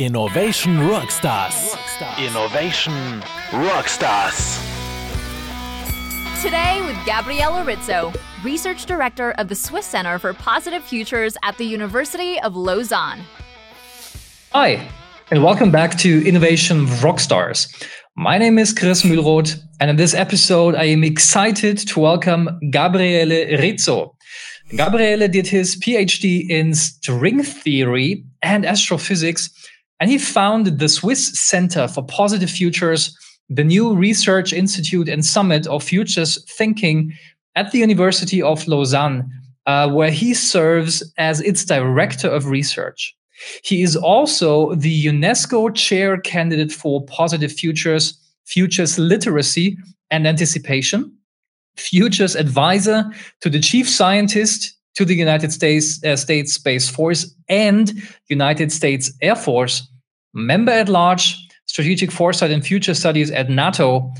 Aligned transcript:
Innovation 0.00 0.78
Rockstars. 0.78 1.76
Innovation 2.16 3.20
Rockstars. 3.50 4.56
Today 6.40 6.80
with 6.86 6.96
Gabriele 7.04 7.62
Rizzo, 7.66 8.10
Research 8.42 8.86
Director 8.86 9.32
of 9.32 9.48
the 9.48 9.54
Swiss 9.54 9.84
Center 9.84 10.18
for 10.18 10.32
Positive 10.32 10.82
Futures 10.82 11.36
at 11.42 11.58
the 11.58 11.66
University 11.66 12.40
of 12.40 12.56
Lausanne. 12.56 13.20
Hi, 14.52 14.88
and 15.30 15.44
welcome 15.44 15.70
back 15.70 15.98
to 15.98 16.26
Innovation 16.26 16.86
Rockstars. 17.02 17.68
My 18.16 18.38
name 18.38 18.58
is 18.58 18.72
Chris 18.72 19.02
Mühlroth, 19.02 19.60
and 19.80 19.90
in 19.90 19.96
this 19.96 20.14
episode, 20.14 20.76
I 20.76 20.84
am 20.84 21.04
excited 21.04 21.76
to 21.76 22.00
welcome 22.00 22.58
Gabriele 22.70 23.58
Rizzo. 23.58 24.16
Gabriele 24.74 25.28
did 25.28 25.46
his 25.48 25.76
PhD 25.76 26.48
in 26.48 26.72
string 26.74 27.42
theory 27.42 28.24
and 28.42 28.64
astrophysics, 28.64 29.50
and 30.00 30.10
he 30.10 30.18
founded 30.18 30.78
the 30.78 30.88
Swiss 30.88 31.38
Center 31.38 31.86
for 31.86 32.04
Positive 32.04 32.50
Futures, 32.50 33.16
the 33.48 33.64
new 33.64 33.94
research 33.94 34.52
institute 34.52 35.08
and 35.08 35.24
summit 35.24 35.66
of 35.66 35.82
futures 35.82 36.42
thinking 36.50 37.12
at 37.54 37.70
the 37.72 37.78
University 37.78 38.40
of 38.40 38.66
Lausanne, 38.66 39.30
uh, 39.66 39.90
where 39.90 40.10
he 40.10 40.34
serves 40.34 41.02
as 41.18 41.40
its 41.42 41.64
director 41.64 42.28
of 42.28 42.46
research. 42.46 43.14
He 43.62 43.82
is 43.82 43.96
also 43.96 44.74
the 44.74 45.06
UNESCO 45.06 45.74
chair 45.74 46.18
candidate 46.18 46.72
for 46.72 47.04
positive 47.06 47.52
futures, 47.52 48.18
futures 48.44 48.98
literacy 48.98 49.76
and 50.10 50.26
anticipation 50.26 51.12
futures 51.76 52.36
advisor 52.36 53.10
to 53.40 53.50
the 53.50 53.60
chief 53.60 53.88
scientist 53.88 54.76
to 54.96 55.04
the 55.04 55.14
United 55.14 55.52
States, 55.52 56.02
uh, 56.04 56.16
States 56.16 56.54
Space 56.54 56.88
Force 56.88 57.34
and 57.48 57.92
United 58.28 58.72
States 58.72 59.12
Air 59.22 59.36
Force, 59.36 59.88
member 60.34 60.72
at 60.72 60.88
large, 60.88 61.36
strategic 61.66 62.10
foresight 62.10 62.50
and 62.50 62.66
future 62.66 62.94
studies 62.94 63.30
at 63.30 63.48
NATO, 63.48 64.12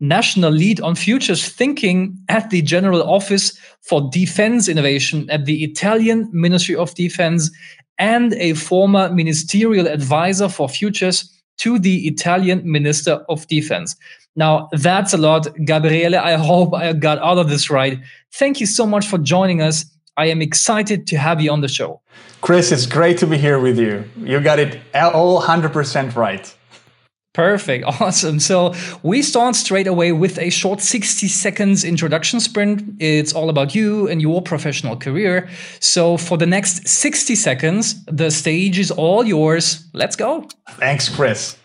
national 0.00 0.50
lead 0.50 0.80
on 0.80 0.94
futures 0.94 1.48
thinking 1.48 2.16
at 2.28 2.50
the 2.50 2.62
General 2.62 3.02
Office 3.02 3.58
for 3.82 4.08
Defense 4.10 4.68
Innovation 4.68 5.28
at 5.30 5.44
the 5.44 5.62
Italian 5.64 6.28
Ministry 6.32 6.76
of 6.76 6.94
Defense, 6.94 7.50
and 7.98 8.32
a 8.34 8.54
former 8.54 9.10
ministerial 9.10 9.86
advisor 9.86 10.48
for 10.48 10.68
futures 10.68 11.30
to 11.58 11.78
the 11.78 12.08
Italian 12.08 12.62
Minister 12.64 13.22
of 13.28 13.46
Defense. 13.46 13.94
Now, 14.36 14.68
that's 14.72 15.12
a 15.12 15.18
lot. 15.18 15.48
Gabriele, 15.66 16.16
I 16.16 16.32
hope 16.32 16.74
I 16.74 16.94
got 16.94 17.18
all 17.18 17.38
of 17.38 17.50
this 17.50 17.68
right. 17.68 17.98
Thank 18.32 18.58
you 18.58 18.66
so 18.66 18.86
much 18.86 19.06
for 19.06 19.18
joining 19.18 19.60
us. 19.60 19.84
I 20.20 20.26
am 20.26 20.42
excited 20.42 21.06
to 21.06 21.16
have 21.16 21.40
you 21.40 21.50
on 21.50 21.62
the 21.62 21.68
show. 21.68 22.02
Chris, 22.42 22.72
it's 22.72 22.84
great 22.84 23.16
to 23.20 23.26
be 23.26 23.38
here 23.38 23.58
with 23.58 23.78
you. 23.78 24.04
You 24.18 24.38
got 24.40 24.58
it 24.58 24.78
all 24.94 25.40
100% 25.40 26.14
right. 26.14 26.54
Perfect. 27.32 27.84
Awesome. 28.00 28.38
So 28.38 28.74
we 29.02 29.22
start 29.22 29.56
straight 29.56 29.86
away 29.86 30.12
with 30.12 30.38
a 30.38 30.50
short 30.50 30.82
60 30.82 31.26
seconds 31.28 31.84
introduction 31.84 32.38
sprint. 32.38 32.82
It's 32.98 33.32
all 33.32 33.48
about 33.48 33.74
you 33.74 34.08
and 34.08 34.20
your 34.20 34.42
professional 34.42 34.94
career. 34.94 35.48
So 35.80 36.18
for 36.18 36.36
the 36.36 36.46
next 36.46 36.86
60 36.86 37.34
seconds, 37.34 38.04
the 38.04 38.30
stage 38.30 38.78
is 38.78 38.90
all 38.90 39.24
yours. 39.24 39.88
Let's 39.94 40.16
go. 40.16 40.46
Thanks, 40.72 41.08
Chris. 41.08 41.56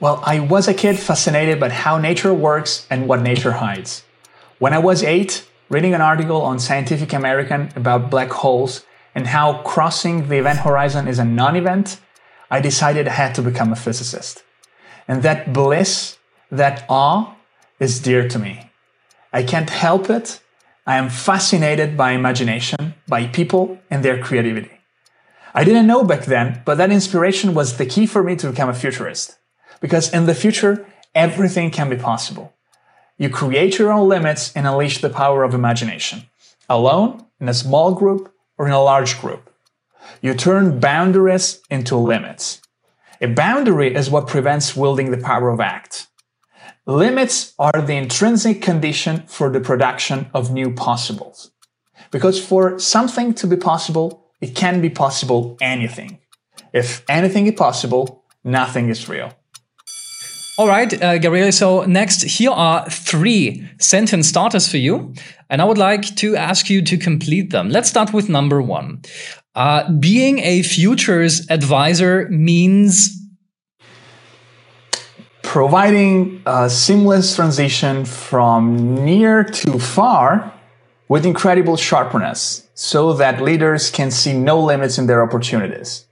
Well, 0.00 0.22
I 0.24 0.40
was 0.40 0.68
a 0.68 0.74
kid 0.74 0.98
fascinated 0.98 1.60
by 1.60 1.68
how 1.68 1.98
nature 1.98 2.32
works 2.32 2.86
and 2.88 3.06
what 3.06 3.20
nature 3.20 3.52
hides. 3.52 4.04
When 4.58 4.72
I 4.72 4.78
was 4.78 5.02
eight, 5.02 5.44
reading 5.70 5.94
an 5.94 6.00
article 6.00 6.42
on 6.42 6.58
Scientific 6.58 7.12
American 7.12 7.70
about 7.76 8.10
black 8.10 8.30
holes 8.30 8.84
and 9.14 9.28
how 9.28 9.62
crossing 9.62 10.28
the 10.28 10.36
event 10.36 10.58
horizon 10.58 11.06
is 11.06 11.18
a 11.18 11.24
non 11.24 11.56
event, 11.56 12.00
I 12.50 12.60
decided 12.60 13.06
I 13.06 13.12
had 13.12 13.34
to 13.36 13.42
become 13.42 13.72
a 13.72 13.76
physicist. 13.76 14.42
And 15.06 15.22
that 15.22 15.52
bliss, 15.52 16.18
that 16.50 16.84
awe, 16.88 17.34
is 17.78 18.00
dear 18.00 18.28
to 18.28 18.38
me. 18.38 18.70
I 19.32 19.44
can't 19.44 19.70
help 19.70 20.10
it. 20.10 20.40
I 20.86 20.96
am 20.96 21.08
fascinated 21.08 21.96
by 21.96 22.12
imagination, 22.12 22.94
by 23.06 23.28
people, 23.28 23.78
and 23.90 24.04
their 24.04 24.20
creativity. 24.20 24.72
I 25.54 25.62
didn't 25.62 25.86
know 25.86 26.02
back 26.02 26.24
then, 26.24 26.62
but 26.64 26.78
that 26.78 26.90
inspiration 26.90 27.54
was 27.54 27.76
the 27.76 27.86
key 27.86 28.06
for 28.06 28.24
me 28.24 28.34
to 28.36 28.50
become 28.50 28.68
a 28.68 28.74
futurist. 28.74 29.38
Because 29.80 30.12
in 30.12 30.26
the 30.26 30.34
future, 30.34 30.86
everything 31.14 31.70
can 31.70 31.88
be 31.88 31.96
possible. 31.96 32.54
You 33.20 33.28
create 33.28 33.78
your 33.78 33.92
own 33.92 34.08
limits 34.08 34.50
and 34.56 34.66
unleash 34.66 35.02
the 35.02 35.10
power 35.10 35.44
of 35.44 35.52
imagination. 35.52 36.22
Alone, 36.70 37.26
in 37.38 37.50
a 37.50 37.54
small 37.54 37.94
group, 37.94 38.32
or 38.56 38.66
in 38.66 38.72
a 38.72 38.82
large 38.82 39.20
group. 39.20 39.52
You 40.22 40.32
turn 40.32 40.80
boundaries 40.80 41.60
into 41.68 41.96
limits. 41.96 42.62
A 43.20 43.26
boundary 43.26 43.94
is 43.94 44.08
what 44.08 44.26
prevents 44.26 44.74
wielding 44.74 45.10
the 45.10 45.18
power 45.18 45.50
of 45.50 45.60
act. 45.60 46.06
Limits 46.86 47.52
are 47.58 47.82
the 47.82 47.96
intrinsic 47.96 48.62
condition 48.62 49.24
for 49.26 49.50
the 49.50 49.60
production 49.60 50.30
of 50.32 50.50
new 50.50 50.72
possibles. 50.74 51.50
Because 52.10 52.42
for 52.42 52.78
something 52.78 53.34
to 53.34 53.46
be 53.46 53.56
possible, 53.56 54.30
it 54.40 54.54
can 54.54 54.80
be 54.80 54.88
possible 54.88 55.58
anything. 55.60 56.20
If 56.72 57.04
anything 57.06 57.46
is 57.46 57.54
possible, 57.54 58.24
nothing 58.42 58.88
is 58.88 59.10
real. 59.10 59.34
All 60.60 60.68
right, 60.68 60.92
uh, 61.02 61.16
Gabriele. 61.16 61.52
So 61.52 61.84
next, 61.84 62.20
here 62.22 62.50
are 62.50 62.84
three 62.90 63.66
sentence 63.78 64.28
starters 64.28 64.70
for 64.70 64.76
you, 64.76 65.14
and 65.48 65.62
I 65.62 65.64
would 65.64 65.78
like 65.78 66.14
to 66.16 66.36
ask 66.36 66.68
you 66.68 66.82
to 66.82 66.98
complete 66.98 67.48
them. 67.48 67.70
Let's 67.70 67.88
start 67.88 68.12
with 68.12 68.28
number 68.28 68.60
one. 68.60 69.00
Uh, 69.54 69.90
being 69.92 70.40
a 70.40 70.60
futures 70.60 71.48
advisor 71.48 72.28
means 72.28 73.08
providing 75.40 76.42
a 76.44 76.68
seamless 76.68 77.34
transition 77.34 78.04
from 78.04 79.02
near 79.02 79.42
to 79.42 79.78
far 79.78 80.52
with 81.08 81.24
incredible 81.24 81.78
sharpness 81.78 82.68
so 82.74 83.14
that 83.14 83.40
leaders 83.40 83.90
can 83.90 84.10
see 84.10 84.34
no 84.34 84.62
limits 84.62 84.98
in 84.98 85.06
their 85.06 85.22
opportunities. 85.22 86.04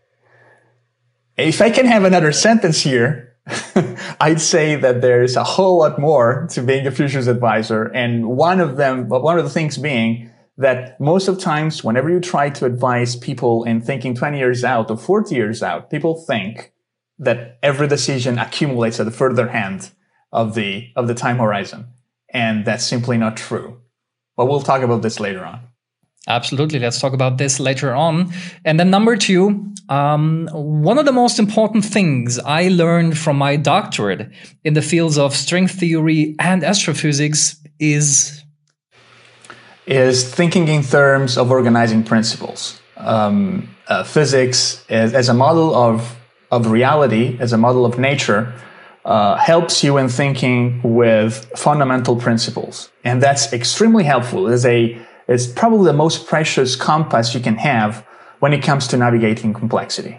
If 1.37 1.61
I 1.61 1.69
can 1.69 1.85
have 1.85 2.05
another 2.05 2.33
sentence 2.33 2.81
here, 2.81 3.29
I'd 4.21 4.41
say 4.41 4.75
that 4.75 5.01
there's 5.01 5.37
a 5.37 5.45
whole 5.45 5.79
lot 5.79 5.99
more 5.99 6.47
to 6.51 6.63
being 6.63 6.87
a 6.87 6.91
futures 6.91 7.29
advisor. 7.29 7.85
And 7.85 8.29
one 8.29 8.61
of 8.61 8.77
them, 8.77 9.09
one 9.09 9.39
of 9.39 9.45
the 9.45 9.51
things 9.51 9.79
being 9.79 10.31
that 10.57 11.01
most 11.01 11.29
of 11.29 11.39
times, 11.39 11.85
whenever 11.85 12.11
you 12.11 12.19
try 12.19 12.51
to 12.51 12.67
advise 12.67 13.15
people 13.15 13.63
in 13.65 13.81
thinking 13.81 14.15
20 14.15 14.39
years 14.39 14.65
out 14.65 14.91
or 14.91 14.97
40 14.97 15.35
years 15.35 15.63
out, 15.63 15.89
people 15.89 16.17
think 16.17 16.73
that 17.19 17.59
every 17.63 17.87
decision 17.87 18.39
accumulates 18.39 18.99
at 18.99 19.07
the 19.07 19.13
further 19.13 19.49
hand 19.49 19.91
of 20.33 20.55
the, 20.55 20.91
of 20.97 21.07
the 21.07 21.15
time 21.15 21.39
horizon. 21.39 21.87
And 22.31 22.65
that's 22.65 22.85
simply 22.85 23.19
not 23.19 23.37
true. 23.37 23.81
But 24.37 24.47
we'll 24.47 24.61
talk 24.61 24.83
about 24.83 25.03
this 25.03 25.21
later 25.21 25.45
on. 25.45 25.68
Absolutely. 26.29 26.79
Let's 26.79 27.01
talk 27.01 27.15
about 27.15 27.39
this 27.39 27.59
later 27.59 27.95
on. 27.95 28.31
And 28.65 28.79
then 28.79 28.91
number 28.91 29.17
two, 29.17 29.73
um, 29.89 30.47
one 30.53 30.99
of 30.99 31.07
the 31.07 31.13
most 31.13 31.39
important 31.39 31.87
things 31.87 32.39
I 32.39 32.69
learned 32.69 33.17
from 33.17 33.39
my 33.39 33.57
doctorate 33.57 34.31
in 34.63 34.75
the 34.75 34.83
fields 34.83 35.17
of 35.17 35.35
string 35.35 35.67
theory 35.67 36.37
and 36.39 36.63
astrophysics 36.63 37.57
is 37.81 38.45
is 39.87 40.35
thinking 40.35 40.69
in 40.69 40.83
terms 40.83 41.39
of 41.39 41.51
organizing 41.51 42.05
principles. 42.05 42.79
Um, 42.99 43.75
uh, 43.87 44.05
physics 44.05 44.85
as, 44.91 45.15
as, 45.15 45.31
a 45.31 45.35
model 45.35 45.75
of 45.75 46.19
of 46.51 46.67
reality, 46.67 47.39
as 47.41 47.55
a 47.55 47.57
model 47.57 47.87
of 47.87 47.99
nature, 47.99 48.53
uh, 49.07 49.37
helps 49.37 49.83
you 49.83 49.97
in 49.97 50.11
thinking 50.11 50.83
with 50.83 51.51
fundamental 51.57 52.17
principles, 52.17 52.91
and 53.03 53.23
that's 53.23 53.51
extremely 53.55 54.05
helpful. 54.05 54.47
It's 54.53 54.67
a 54.67 54.99
it's 55.29 55.47
probably 55.47 55.85
the 55.85 55.93
most 55.93 56.27
precious 56.27 56.75
compass 56.75 57.35
you 57.35 57.41
can 57.41 57.57
have 57.57 58.05
when 58.41 58.53
it 58.53 58.63
comes 58.63 58.89
to 58.89 58.97
navigating 58.97 59.53
complexity. 59.53 60.19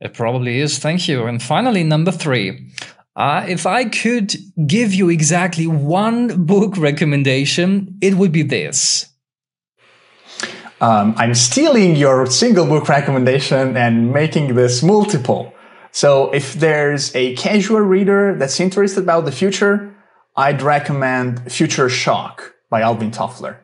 It 0.00 0.14
probably 0.14 0.60
is. 0.60 0.78
Thank 0.78 1.08
you. 1.08 1.24
And 1.24 1.42
finally, 1.42 1.82
number 1.82 2.12
three. 2.12 2.70
Uh, 3.16 3.46
if 3.48 3.66
I 3.66 3.86
could 3.86 4.36
give 4.66 4.92
you 4.92 5.08
exactly 5.08 5.66
one 5.66 6.44
book 6.44 6.76
recommendation, 6.76 7.96
it 8.02 8.14
would 8.14 8.30
be 8.30 8.42
this. 8.42 9.10
Um, 10.82 11.14
I'm 11.16 11.34
stealing 11.34 11.96
your 11.96 12.26
single 12.26 12.66
book 12.66 12.90
recommendation 12.90 13.74
and 13.76 14.12
making 14.12 14.54
this 14.54 14.82
multiple. 14.82 15.54
So 15.92 16.30
if 16.32 16.52
there's 16.52 17.14
a 17.16 17.34
casual 17.36 17.80
reader 17.80 18.36
that's 18.36 18.60
interested 18.60 19.02
about 19.02 19.24
the 19.24 19.32
future, 19.32 19.96
I'd 20.36 20.60
recommend 20.60 21.50
Future 21.50 21.88
Shock 21.88 22.55
by 22.70 22.82
Alvin 22.82 23.10
Toffler. 23.10 23.58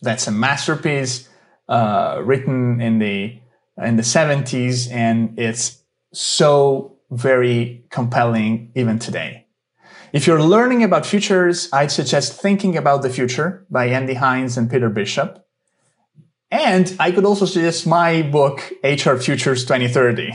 That's 0.00 0.26
a 0.26 0.30
masterpiece 0.30 1.28
uh, 1.68 2.20
written 2.24 2.80
in 2.80 2.98
the 2.98 3.38
in 3.82 3.96
the 3.96 4.02
70s, 4.02 4.90
and 4.92 5.38
it's 5.38 5.82
so 6.12 6.98
very 7.10 7.84
compelling 7.90 8.70
even 8.74 8.98
today. 8.98 9.46
If 10.12 10.26
you're 10.26 10.42
learning 10.42 10.84
about 10.84 11.06
futures, 11.06 11.70
I'd 11.72 11.90
suggest 11.90 12.40
Thinking 12.40 12.76
About 12.76 13.00
the 13.00 13.08
Future 13.08 13.66
by 13.70 13.86
Andy 13.86 14.14
Hines 14.14 14.58
and 14.58 14.70
Peter 14.70 14.90
Bishop. 14.90 15.46
And 16.50 16.94
I 17.00 17.12
could 17.12 17.24
also 17.24 17.46
suggest 17.46 17.86
my 17.86 18.20
book, 18.20 18.60
HR 18.84 19.16
Futures 19.16 19.64
2030. 19.64 20.34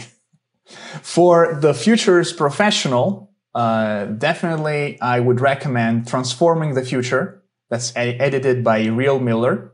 For 0.65 1.59
the 1.61 1.75
futures 1.75 2.33
professional, 2.33 3.31
uh, 3.53 4.05
definitely 4.05 4.99
I 4.99 5.19
would 5.19 5.39
recommend 5.41 6.07
Transforming 6.07 6.73
the 6.73 6.83
Future. 6.83 7.36
That's 7.69 7.91
a- 7.95 8.17
edited 8.17 8.63
by 8.63 8.85
Riel 8.85 9.19
Miller. 9.19 9.73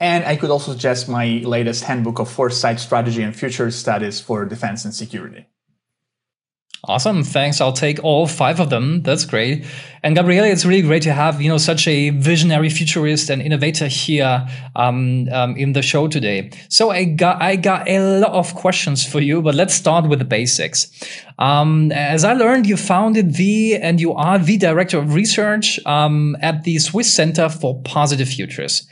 And 0.00 0.24
I 0.24 0.36
could 0.36 0.50
also 0.50 0.72
suggest 0.72 1.08
my 1.08 1.42
latest 1.44 1.84
handbook 1.84 2.18
of 2.20 2.30
foresight 2.30 2.78
strategy 2.78 3.22
and 3.22 3.34
future 3.34 3.70
studies 3.70 4.20
for 4.20 4.44
defense 4.44 4.84
and 4.84 4.94
security. 4.94 5.46
Awesome. 6.84 7.24
Thanks. 7.24 7.60
I'll 7.60 7.72
take 7.72 8.04
all 8.04 8.28
five 8.28 8.60
of 8.60 8.70
them. 8.70 9.02
That's 9.02 9.24
great. 9.24 9.66
And 10.08 10.16
Gabriele, 10.16 10.44
it's 10.44 10.64
really 10.64 10.80
great 10.80 11.02
to 11.02 11.12
have, 11.12 11.42
you 11.42 11.50
know, 11.50 11.58
such 11.58 11.86
a 11.86 12.08
visionary 12.08 12.70
futurist 12.70 13.28
and 13.28 13.42
innovator 13.42 13.88
here 13.88 14.48
um, 14.74 15.28
um, 15.30 15.54
in 15.54 15.74
the 15.74 15.82
show 15.82 16.08
today. 16.08 16.50
So 16.70 16.88
I 16.88 17.04
got, 17.04 17.42
I 17.42 17.56
got 17.56 17.86
a 17.86 18.18
lot 18.18 18.32
of 18.32 18.54
questions 18.54 19.04
for 19.04 19.20
you, 19.20 19.42
but 19.42 19.54
let's 19.54 19.74
start 19.74 20.08
with 20.08 20.18
the 20.20 20.24
basics. 20.24 20.90
Um, 21.38 21.92
as 21.92 22.24
I 22.24 22.32
learned, 22.32 22.66
you 22.66 22.78
founded 22.78 23.34
the, 23.34 23.76
and 23.76 24.00
you 24.00 24.14
are 24.14 24.38
the 24.38 24.56
director 24.56 24.96
of 24.96 25.12
research 25.12 25.78
um, 25.84 26.38
at 26.40 26.64
the 26.64 26.78
Swiss 26.78 27.12
Center 27.12 27.50
for 27.50 27.82
Positive 27.82 28.28
Futures. 28.28 28.88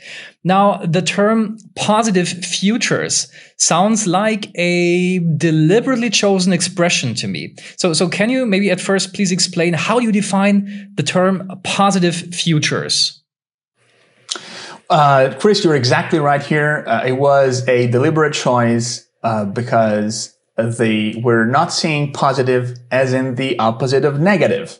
Now, 0.47 0.77
the 0.77 1.01
term 1.01 1.57
positive 1.75 2.29
futures 2.29 3.29
sounds 3.57 4.07
like 4.07 4.49
a 4.55 5.19
deliberately 5.35 6.09
chosen 6.09 6.53
expression 6.53 7.15
to 7.15 7.27
me. 7.27 7.53
So, 7.75 7.91
so 7.91 8.07
can 8.07 8.29
you 8.29 8.45
maybe 8.45 8.71
at 8.71 8.79
first 8.79 9.13
please 9.13 9.33
explain 9.33 9.73
how 9.73 9.99
you 9.99 10.09
define 10.09 10.93
the 10.95 11.03
term 11.07 11.49
positive 11.63 12.15
futures? 12.15 13.23
Uh, 14.89 15.33
Chris, 15.39 15.63
you're 15.63 15.75
exactly 15.75 16.19
right 16.19 16.41
here. 16.41 16.83
Uh, 16.87 17.03
it 17.05 17.13
was 17.13 17.67
a 17.67 17.87
deliberate 17.87 18.33
choice 18.33 19.07
uh, 19.23 19.45
because 19.45 20.37
the 20.57 21.19
we're 21.23 21.45
not 21.45 21.73
seeing 21.73 22.13
positive 22.13 22.77
as 22.91 23.13
in 23.13 23.35
the 23.35 23.57
opposite 23.59 24.05
of 24.05 24.19
negative 24.19 24.79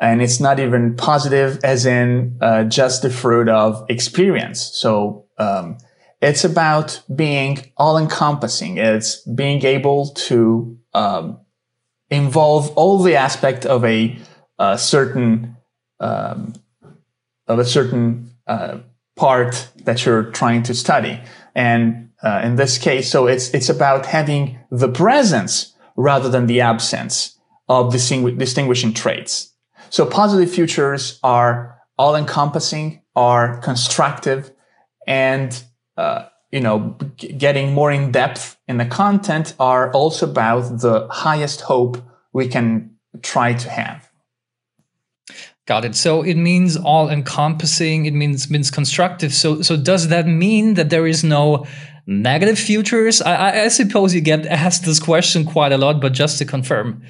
and 0.00 0.20
it's 0.20 0.40
not 0.40 0.60
even 0.60 0.94
positive 0.96 1.58
as 1.64 1.86
in 1.86 2.36
uh, 2.40 2.64
just 2.64 3.02
the 3.02 3.10
fruit 3.10 3.48
of 3.48 3.84
experience. 3.88 4.60
So 4.60 5.26
um, 5.38 5.78
it's 6.20 6.44
about 6.44 7.00
being 7.14 7.72
all 7.76 7.96
encompassing. 7.96 8.76
It's 8.76 9.16
being 9.22 9.64
able 9.64 10.10
to 10.10 10.78
um, 10.92 11.40
involve 12.10 12.70
all 12.76 13.02
the 13.02 13.16
aspect 13.16 13.64
of 13.64 13.84
a, 13.84 14.18
a 14.58 14.78
certain 14.78 15.56
um, 16.00 16.54
of 17.46 17.58
a 17.58 17.64
certain 17.64 18.30
uh, 18.46 18.78
part 19.16 19.68
that 19.84 20.04
you're 20.04 20.24
trying 20.24 20.62
to 20.64 20.74
study. 20.74 21.20
And 21.54 22.10
uh, 22.22 22.40
in 22.44 22.56
this 22.56 22.78
case, 22.78 23.10
so 23.10 23.26
it's 23.26 23.50
it's 23.54 23.68
about 23.68 24.06
having 24.06 24.58
the 24.70 24.88
presence 24.88 25.74
rather 25.96 26.28
than 26.28 26.46
the 26.46 26.60
absence 26.60 27.38
of 27.68 27.92
distingu- 27.92 28.38
distinguishing 28.38 28.92
traits. 28.92 29.52
So 29.90 30.04
positive 30.06 30.52
futures 30.52 31.18
are 31.22 31.78
all 31.98 32.16
encompassing, 32.16 33.02
are 33.14 33.58
constructive, 33.58 34.50
and 35.06 35.62
uh, 35.96 36.26
you 36.50 36.60
know, 36.60 36.96
g- 37.16 37.32
getting 37.32 37.72
more 37.72 37.90
in 37.90 38.12
depth 38.12 38.58
in 38.68 38.78
the 38.78 38.86
content 38.86 39.54
are 39.58 39.90
also 39.92 40.28
about 40.28 40.80
the 40.80 41.08
highest 41.10 41.62
hope 41.62 42.02
we 42.32 42.48
can 42.48 42.96
try 43.22 43.52
to 43.54 43.70
have. 43.70 44.10
Got 45.66 45.84
it. 45.84 45.96
So 45.96 46.22
it 46.22 46.36
means 46.36 46.76
all 46.76 47.10
encompassing. 47.10 48.06
It 48.06 48.14
means 48.14 48.48
means 48.48 48.70
constructive. 48.70 49.34
So 49.34 49.62
so 49.62 49.76
does 49.76 50.08
that 50.08 50.26
mean 50.26 50.74
that 50.74 50.90
there 50.90 51.06
is 51.06 51.24
no 51.24 51.66
negative 52.06 52.58
futures? 52.58 53.20
I, 53.20 53.64
I 53.64 53.68
suppose 53.68 54.14
you 54.14 54.20
get 54.20 54.46
asked 54.46 54.84
this 54.84 55.00
question 55.00 55.44
quite 55.44 55.72
a 55.72 55.78
lot, 55.78 56.00
but 56.00 56.12
just 56.12 56.38
to 56.38 56.44
confirm. 56.44 57.02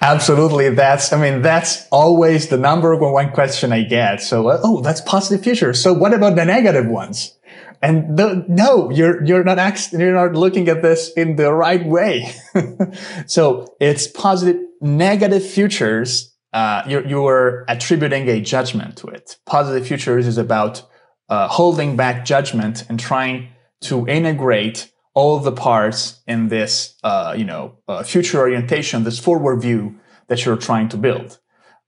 Absolutely. 0.00 0.70
That's, 0.70 1.12
I 1.12 1.20
mean, 1.20 1.42
that's 1.42 1.86
always 1.90 2.48
the 2.48 2.56
number 2.56 2.94
one 2.96 3.32
question 3.32 3.72
I 3.72 3.82
get. 3.82 4.20
So, 4.20 4.48
uh, 4.48 4.60
oh, 4.62 4.80
that's 4.80 5.00
positive 5.00 5.42
futures. 5.42 5.82
So 5.82 5.92
what 5.92 6.12
about 6.12 6.36
the 6.36 6.44
negative 6.44 6.86
ones? 6.86 7.36
And 7.80 8.16
the, 8.16 8.44
no, 8.48 8.90
you're, 8.90 9.24
you're 9.24 9.42
not 9.42 9.58
actually, 9.58 10.04
you're 10.04 10.14
not 10.14 10.34
looking 10.34 10.68
at 10.68 10.82
this 10.82 11.12
in 11.14 11.36
the 11.36 11.52
right 11.52 11.84
way. 11.84 12.32
so 13.26 13.66
it's 13.80 14.06
positive, 14.06 14.60
negative 14.80 15.44
futures. 15.44 16.31
Uh, 16.52 16.82
you're, 16.86 17.06
you're 17.06 17.64
attributing 17.68 18.28
a 18.28 18.40
judgment 18.40 18.96
to 18.98 19.06
it. 19.06 19.38
Positive 19.46 19.86
futures 19.86 20.26
is 20.26 20.38
about, 20.38 20.82
uh, 21.28 21.48
holding 21.48 21.96
back 21.96 22.24
judgment 22.24 22.84
and 22.88 23.00
trying 23.00 23.48
to 23.80 24.06
integrate 24.06 24.92
all 25.14 25.38
the 25.38 25.52
parts 25.52 26.20
in 26.26 26.48
this, 26.48 26.96
uh, 27.02 27.34
you 27.36 27.44
know, 27.44 27.76
uh, 27.88 28.02
future 28.02 28.38
orientation, 28.38 29.04
this 29.04 29.18
forward 29.18 29.60
view 29.60 29.98
that 30.28 30.44
you're 30.44 30.56
trying 30.56 30.88
to 30.88 30.96
build. 30.96 31.38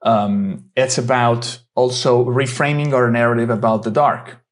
Um, 0.02 0.70
it's 0.76 0.98
about 0.98 1.60
also 1.74 2.24
reframing 2.24 2.92
our 2.92 3.10
narrative 3.10 3.50
about 3.50 3.82
the 3.82 3.90
dark. 3.90 4.44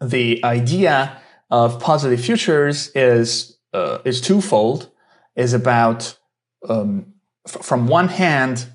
The 0.00 0.44
idea 0.44 1.20
of 1.50 1.80
positive 1.80 2.20
futures 2.20 2.90
is 2.94 3.58
uh, 3.72 3.98
is 4.04 4.20
twofold. 4.20 4.90
Is 5.34 5.52
about 5.52 6.16
um, 6.68 7.14
f- 7.46 7.64
from 7.64 7.88
one 7.88 8.08
hand 8.08 8.66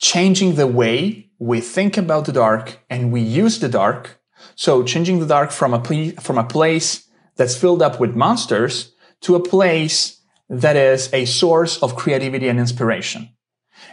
changing 0.00 0.54
the 0.54 0.66
way 0.66 1.30
we 1.38 1.60
think 1.60 1.96
about 1.96 2.24
the 2.24 2.32
dark 2.32 2.78
and 2.88 3.12
we 3.12 3.20
use 3.20 3.58
the 3.58 3.68
dark. 3.68 4.20
So 4.54 4.82
changing 4.82 5.20
the 5.20 5.26
dark 5.26 5.50
from 5.50 5.74
a 5.74 5.80
ple- 5.80 6.12
from 6.20 6.38
a 6.38 6.44
place 6.44 7.08
that's 7.36 7.56
filled 7.56 7.82
up 7.82 7.98
with 7.98 8.14
monsters 8.14 8.92
to 9.22 9.34
a 9.34 9.42
place 9.42 10.20
that 10.48 10.76
is 10.76 11.12
a 11.12 11.24
source 11.24 11.82
of 11.82 11.96
creativity 11.96 12.48
and 12.48 12.58
inspiration. 12.58 13.30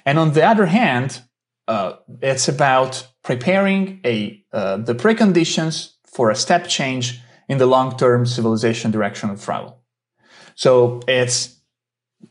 And 0.05 0.19
on 0.19 0.33
the 0.33 0.45
other 0.45 0.67
hand, 0.67 1.21
uh, 1.67 1.93
it's 2.21 2.47
about 2.47 3.07
preparing 3.23 4.01
a 4.05 4.43
uh, 4.51 4.77
the 4.77 4.95
preconditions 4.95 5.93
for 6.05 6.29
a 6.29 6.35
step 6.35 6.67
change 6.67 7.21
in 7.47 7.57
the 7.57 7.65
long-term 7.65 8.25
civilization 8.25 8.91
direction 8.91 9.29
of 9.29 9.43
travel. 9.43 9.81
So 10.55 11.01
it's 11.07 11.61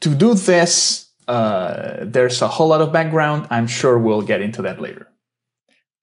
to 0.00 0.14
do 0.14 0.34
this. 0.34 1.09
Uh, 1.30 1.98
there's 2.02 2.42
a 2.42 2.48
whole 2.48 2.68
lot 2.68 2.80
of 2.80 2.92
background. 2.92 3.46
I'm 3.50 3.68
sure 3.68 3.96
we'll 3.98 4.22
get 4.22 4.40
into 4.40 4.62
that 4.62 4.80
later. 4.80 5.06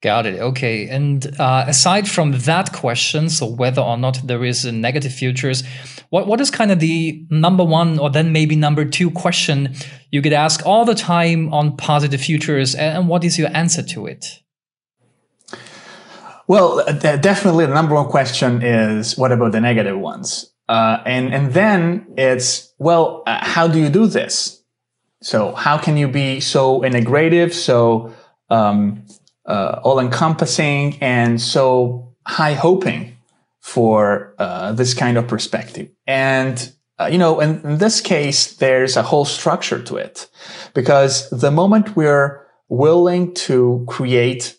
Got 0.00 0.26
it. 0.26 0.40
Okay. 0.40 0.88
And 0.88 1.26
uh, 1.38 1.64
aside 1.66 2.08
from 2.08 2.32
that 2.32 2.72
question, 2.72 3.28
so 3.28 3.44
whether 3.46 3.82
or 3.82 3.98
not 3.98 4.20
there 4.24 4.44
is 4.44 4.64
a 4.64 4.72
negative 4.72 5.12
futures, 5.12 5.64
what, 6.08 6.26
what 6.26 6.40
is 6.40 6.50
kind 6.50 6.70
of 6.70 6.78
the 6.80 7.26
number 7.30 7.64
one 7.64 7.98
or 7.98 8.08
then 8.08 8.32
maybe 8.32 8.56
number 8.56 8.84
two 8.84 9.10
question 9.10 9.74
you 10.10 10.22
get 10.22 10.32
asked 10.32 10.62
all 10.62 10.84
the 10.86 10.94
time 10.94 11.52
on 11.52 11.76
positive 11.76 12.20
futures, 12.20 12.74
and 12.74 13.08
what 13.08 13.24
is 13.24 13.38
your 13.38 13.50
answer 13.54 13.82
to 13.82 14.06
it? 14.06 14.40
Well, 16.46 16.80
uh, 16.80 17.16
definitely 17.16 17.66
the 17.66 17.74
number 17.74 17.94
one 17.94 18.08
question 18.08 18.62
is 18.62 19.18
what 19.18 19.32
about 19.32 19.52
the 19.52 19.60
negative 19.60 19.98
ones? 19.98 20.50
Uh, 20.68 21.02
and 21.04 21.34
and 21.34 21.52
then 21.52 22.06
it's 22.16 22.72
well, 22.78 23.22
uh, 23.26 23.44
how 23.44 23.68
do 23.68 23.78
you 23.78 23.90
do 23.90 24.06
this? 24.06 24.57
So 25.22 25.52
how 25.54 25.78
can 25.78 25.96
you 25.96 26.08
be 26.08 26.40
so 26.40 26.80
integrative, 26.80 27.52
so 27.52 28.14
um, 28.50 29.04
uh, 29.46 29.80
all 29.82 29.98
encompassing, 29.98 30.98
and 31.00 31.40
so 31.40 32.14
high 32.26 32.54
hoping 32.54 33.16
for 33.60 34.34
uh, 34.38 34.72
this 34.72 34.94
kind 34.94 35.18
of 35.18 35.26
perspective? 35.26 35.90
And 36.06 36.72
uh, 36.98 37.08
you 37.10 37.18
know, 37.18 37.40
in, 37.40 37.60
in 37.62 37.78
this 37.78 38.00
case, 38.00 38.56
there's 38.56 38.96
a 38.96 39.02
whole 39.02 39.24
structure 39.24 39.82
to 39.82 39.96
it 39.96 40.28
because 40.74 41.30
the 41.30 41.50
moment 41.50 41.96
we're 41.96 42.44
willing 42.68 43.34
to 43.34 43.84
create 43.88 44.56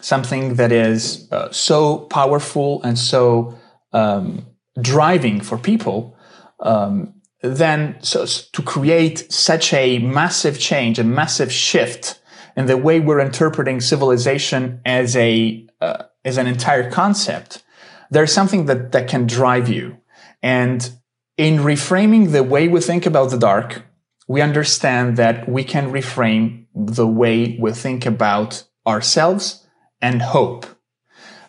something 0.00 0.54
that 0.54 0.72
is 0.72 1.30
uh, 1.32 1.50
so 1.50 1.98
powerful 1.98 2.82
and 2.82 2.98
so 2.98 3.56
um, 3.92 4.46
driving 4.80 5.40
for 5.40 5.58
people, 5.58 6.16
um, 6.60 7.14
then 7.48 7.96
so 8.00 8.26
to 8.26 8.62
create 8.62 9.30
such 9.32 9.72
a 9.72 9.98
massive 9.98 10.58
change, 10.58 10.98
a 10.98 11.04
massive 11.04 11.52
shift 11.52 12.20
in 12.56 12.66
the 12.66 12.76
way 12.76 13.00
we're 13.00 13.20
interpreting 13.20 13.80
civilization 13.80 14.80
as 14.84 15.16
a 15.16 15.66
uh, 15.80 16.04
as 16.24 16.38
an 16.38 16.46
entire 16.46 16.90
concept, 16.90 17.62
there's 18.10 18.32
something 18.32 18.66
that 18.66 18.92
that 18.92 19.08
can 19.08 19.26
drive 19.26 19.68
you. 19.68 19.96
And 20.42 20.90
in 21.36 21.58
reframing 21.58 22.32
the 22.32 22.42
way 22.42 22.68
we 22.68 22.80
think 22.80 23.06
about 23.06 23.30
the 23.30 23.38
dark, 23.38 23.82
we 24.26 24.40
understand 24.40 25.16
that 25.16 25.48
we 25.48 25.64
can 25.64 25.92
reframe 25.92 26.66
the 26.74 27.06
way 27.06 27.56
we 27.60 27.72
think 27.72 28.06
about 28.06 28.64
ourselves 28.86 29.66
and 30.00 30.20
hope. 30.20 30.66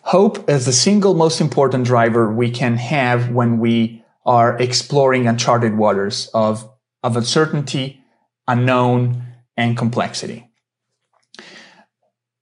Hope 0.02 0.48
is 0.48 0.64
the 0.64 0.72
single 0.72 1.14
most 1.14 1.40
important 1.40 1.86
driver 1.86 2.32
we 2.32 2.50
can 2.50 2.76
have 2.76 3.30
when 3.30 3.58
we 3.58 3.99
are 4.24 4.58
exploring 4.58 5.26
uncharted 5.26 5.76
waters 5.76 6.28
of, 6.34 6.68
of 7.02 7.16
uncertainty, 7.16 8.02
unknown, 8.46 9.24
and 9.56 9.76
complexity. 9.76 10.48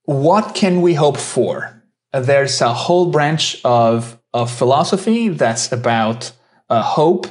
What 0.05 0.55
can 0.55 0.81
we 0.81 0.95
hope 0.95 1.19
for? 1.19 1.83
There's 2.13 2.61
a 2.61 2.73
whole 2.73 3.11
branch 3.11 3.61
of, 3.65 4.19
of 4.33 4.51
philosophy 4.51 5.29
that's 5.29 5.71
about 5.71 6.33
uh, 6.69 6.83
hope 6.83 7.27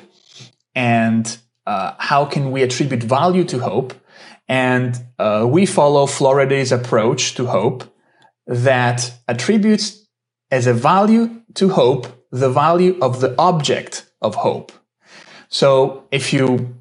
and 0.75 1.37
uh, 1.65 1.93
how 1.97 2.25
can 2.25 2.51
we 2.51 2.61
attribute 2.61 3.03
value 3.03 3.43
to 3.45 3.59
hope. 3.59 3.93
And 4.47 4.97
uh, 5.19 5.45
we 5.49 5.65
follow 5.65 6.05
Floriday's 6.05 6.71
approach 6.71 7.33
to 7.35 7.47
hope 7.47 7.83
that 8.45 9.11
attributes 9.27 10.07
as 10.51 10.67
a 10.67 10.73
value 10.73 11.41
to 11.55 11.69
hope 11.69 12.07
the 12.31 12.49
value 12.49 12.97
of 13.01 13.19
the 13.19 13.35
object 13.37 14.06
of 14.21 14.35
hope. 14.35 14.71
So 15.49 16.07
if 16.11 16.33
you 16.33 16.75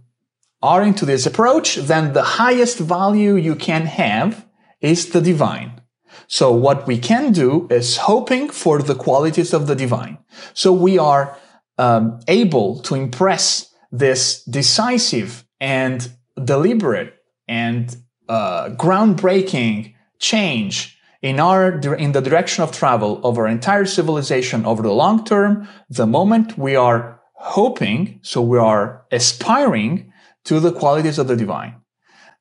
are 0.63 0.83
into 0.83 1.05
this 1.05 1.27
approach, 1.27 1.77
then 1.77 2.13
the 2.13 2.23
highest 2.23 2.79
value 2.79 3.37
you 3.37 3.55
can 3.55 3.87
have 3.87 4.47
is 4.81 5.11
the 5.11 5.21
divine. 5.21 5.81
So 6.27 6.51
what 6.51 6.87
we 6.87 6.99
can 6.99 7.33
do 7.33 7.69
is 7.71 7.99
hoping 7.99 8.49
for 8.51 8.83
the 8.83 8.95
qualities 8.95 9.53
of 9.53 9.67
the 9.67 9.77
divine. 9.77 10.19
So 10.55 10.73
we 10.73 10.99
are 10.99 11.37
um, 11.79 12.21
able 12.27 12.81
to 12.81 12.95
impress 12.95 13.73
this 13.93 14.43
decisive 14.45 15.45
and 15.61 16.11
deliberate 16.43 17.15
and 17.47 17.97
uh, 18.29 18.71
groundbreaking 18.71 19.95
change 20.19 20.99
in 21.23 21.41
our 21.41 21.79
in 21.95 22.13
the 22.13 22.21
direction 22.21 22.63
of 22.63 22.73
travel 22.73 23.21
of 23.25 23.39
our 23.39 23.47
entire 23.47 23.85
civilization 23.85 24.65
over 24.67 24.83
the 24.83 24.93
long 24.93 25.25
term 25.25 25.67
the 25.89 26.07
moment 26.07 26.59
we 26.59 26.77
are 26.77 27.16
hoping 27.47 28.21
so 28.23 28.41
we 28.43 28.59
are 28.59 29.05
aspiring 29.11 30.13
to 30.45 30.61
the 30.61 30.73
qualities 30.73 31.19
of 31.19 31.29
the 31.29 31.37
divine. 31.37 31.75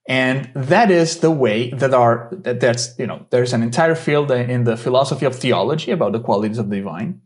And 0.07 0.51
that 0.55 0.91
is 0.91 1.19
the 1.19 1.31
way 1.31 1.71
that 1.71 1.93
our 1.93 2.29
that, 2.31 2.59
that's 2.59 2.97
you 3.00 3.07
know 3.07 3.25
there's 3.31 3.53
an 3.53 3.63
entire 3.63 3.95
field 3.95 4.29
in 4.31 4.63
the 4.63 4.77
philosophy 4.77 5.25
of 5.25 5.35
theology 5.35 5.91
about 5.91 6.12
the 6.12 6.19
qualities 6.19 6.59
of 6.59 6.69
the 6.69 6.75
divine 6.75 7.21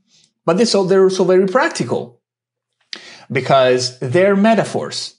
but 0.49 0.57
this 0.57 0.71
they're 0.71 1.03
also 1.03 1.23
very 1.25 1.45
practical 1.45 2.21
because 3.31 3.99
they're 3.99 4.35
metaphors. 4.35 5.15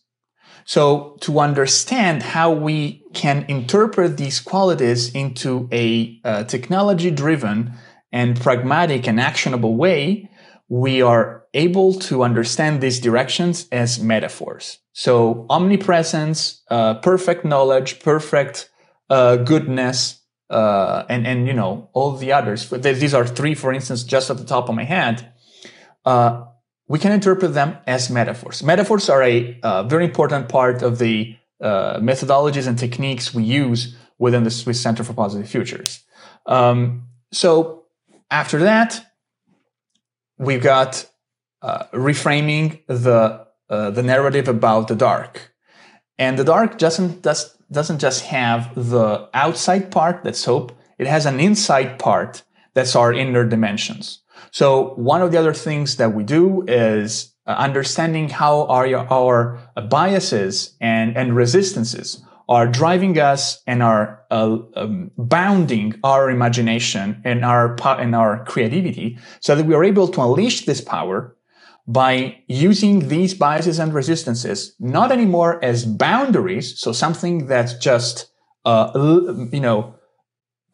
So 0.64 1.16
to 1.20 1.38
understand 1.38 2.24
how 2.24 2.50
we 2.50 3.04
can 3.14 3.44
interpret 3.48 4.16
these 4.16 4.40
qualities 4.40 5.14
into 5.14 5.68
a 5.70 6.20
uh, 6.24 6.42
technology 6.44 7.12
driven 7.12 7.74
and 8.10 8.40
pragmatic 8.40 9.06
and 9.06 9.20
actionable 9.20 9.76
way 9.76 10.28
we 10.70 11.02
are 11.02 11.44
able 11.52 11.92
to 11.92 12.22
understand 12.22 12.80
these 12.80 13.00
directions 13.00 13.68
as 13.72 14.00
metaphors. 14.00 14.78
So 14.92 15.44
omnipresence, 15.50 16.62
uh, 16.70 16.94
perfect 16.94 17.44
knowledge, 17.44 17.98
perfect 17.98 18.70
uh, 19.10 19.36
goodness, 19.36 20.20
uh, 20.48 21.04
and 21.08 21.26
and 21.26 21.46
you 21.46 21.52
know 21.52 21.90
all 21.92 22.12
the 22.12 22.32
others. 22.32 22.70
These 22.70 23.14
are 23.14 23.26
three, 23.26 23.54
for 23.54 23.72
instance, 23.72 24.04
just 24.04 24.30
at 24.30 24.38
the 24.38 24.44
top 24.44 24.68
of 24.68 24.74
my 24.76 24.84
head. 24.84 25.32
Uh, 26.04 26.44
we 26.86 26.98
can 26.98 27.12
interpret 27.12 27.52
them 27.52 27.76
as 27.86 28.08
metaphors. 28.08 28.62
Metaphors 28.62 29.08
are 29.08 29.22
a 29.22 29.58
uh, 29.62 29.82
very 29.84 30.04
important 30.04 30.48
part 30.48 30.82
of 30.82 30.98
the 30.98 31.36
uh, 31.60 31.98
methodologies 31.98 32.66
and 32.66 32.78
techniques 32.78 33.34
we 33.34 33.42
use 33.42 33.96
within 34.18 34.44
the 34.44 34.50
Swiss 34.50 34.80
Center 34.80 35.02
for 35.02 35.14
Positive 35.14 35.48
Futures. 35.48 36.04
Um, 36.46 37.08
so 37.32 37.84
after 38.30 38.58
that, 38.60 39.09
we've 40.40 40.62
got 40.62 41.06
uh, 41.62 41.84
reframing 41.92 42.80
the 42.86 43.46
uh, 43.68 43.90
the 43.90 44.02
narrative 44.02 44.48
about 44.48 44.88
the 44.88 44.96
dark, 44.96 45.54
and 46.18 46.36
the 46.36 46.44
dark 46.44 46.78
doesn't 46.78 47.22
does, 47.22 47.56
doesn't 47.70 48.00
just 48.00 48.24
have 48.24 48.74
the 48.74 49.28
outside 49.34 49.92
part 49.92 50.24
that's 50.24 50.44
hope; 50.44 50.72
it 50.98 51.06
has 51.06 51.26
an 51.26 51.38
inside 51.38 51.98
part 51.98 52.42
that's 52.74 52.96
our 52.96 53.12
inner 53.12 53.44
dimensions. 53.44 54.22
So 54.50 54.94
one 54.94 55.22
of 55.22 55.30
the 55.30 55.38
other 55.38 55.54
things 55.54 55.96
that 55.96 56.14
we 56.14 56.24
do 56.24 56.64
is 56.66 57.34
uh, 57.46 57.50
understanding 57.50 58.30
how 58.30 58.64
our 58.66 58.96
our 58.96 59.60
biases 59.88 60.74
and 60.80 61.16
and 61.16 61.36
resistances 61.36 62.24
are 62.50 62.66
driving 62.66 63.16
us 63.16 63.62
and 63.68 63.80
are 63.80 64.20
uh, 64.32 64.58
um, 64.74 65.12
bounding 65.16 65.94
our 66.02 66.28
imagination 66.28 67.22
and 67.24 67.44
our 67.44 67.76
and 68.00 68.14
our 68.14 68.44
creativity 68.44 69.16
so 69.38 69.54
that 69.54 69.64
we 69.64 69.74
are 69.74 69.84
able 69.84 70.08
to 70.08 70.20
unleash 70.20 70.66
this 70.66 70.80
power 70.80 71.36
by 71.86 72.36
using 72.48 73.08
these 73.08 73.34
biases 73.34 73.78
and 73.78 73.94
resistances 73.94 74.74
not 74.80 75.12
anymore 75.12 75.64
as 75.64 75.86
boundaries 75.86 76.78
so 76.78 76.92
something 76.92 77.46
that's 77.46 77.74
just 77.74 78.30
uh, 78.64 78.90
you 79.52 79.60
know 79.60 79.94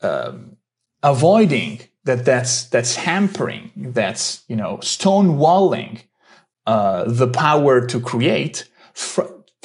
um, 0.00 0.56
avoiding 1.02 1.80
that 2.04 2.24
that's 2.24 2.64
that's 2.64 2.96
hampering 2.96 3.70
that's 3.76 4.44
you 4.48 4.56
know 4.56 4.78
stonewalling 4.78 6.00
uh, 6.66 7.04
the 7.06 7.28
power 7.28 7.86
to 7.86 8.00
create 8.00 8.68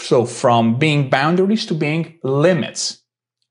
so 0.02 0.26
from 0.26 0.78
being 0.80 1.10
boundaries 1.10 1.66
to 1.68 1.74
being 1.74 2.20
limits. 2.24 3.02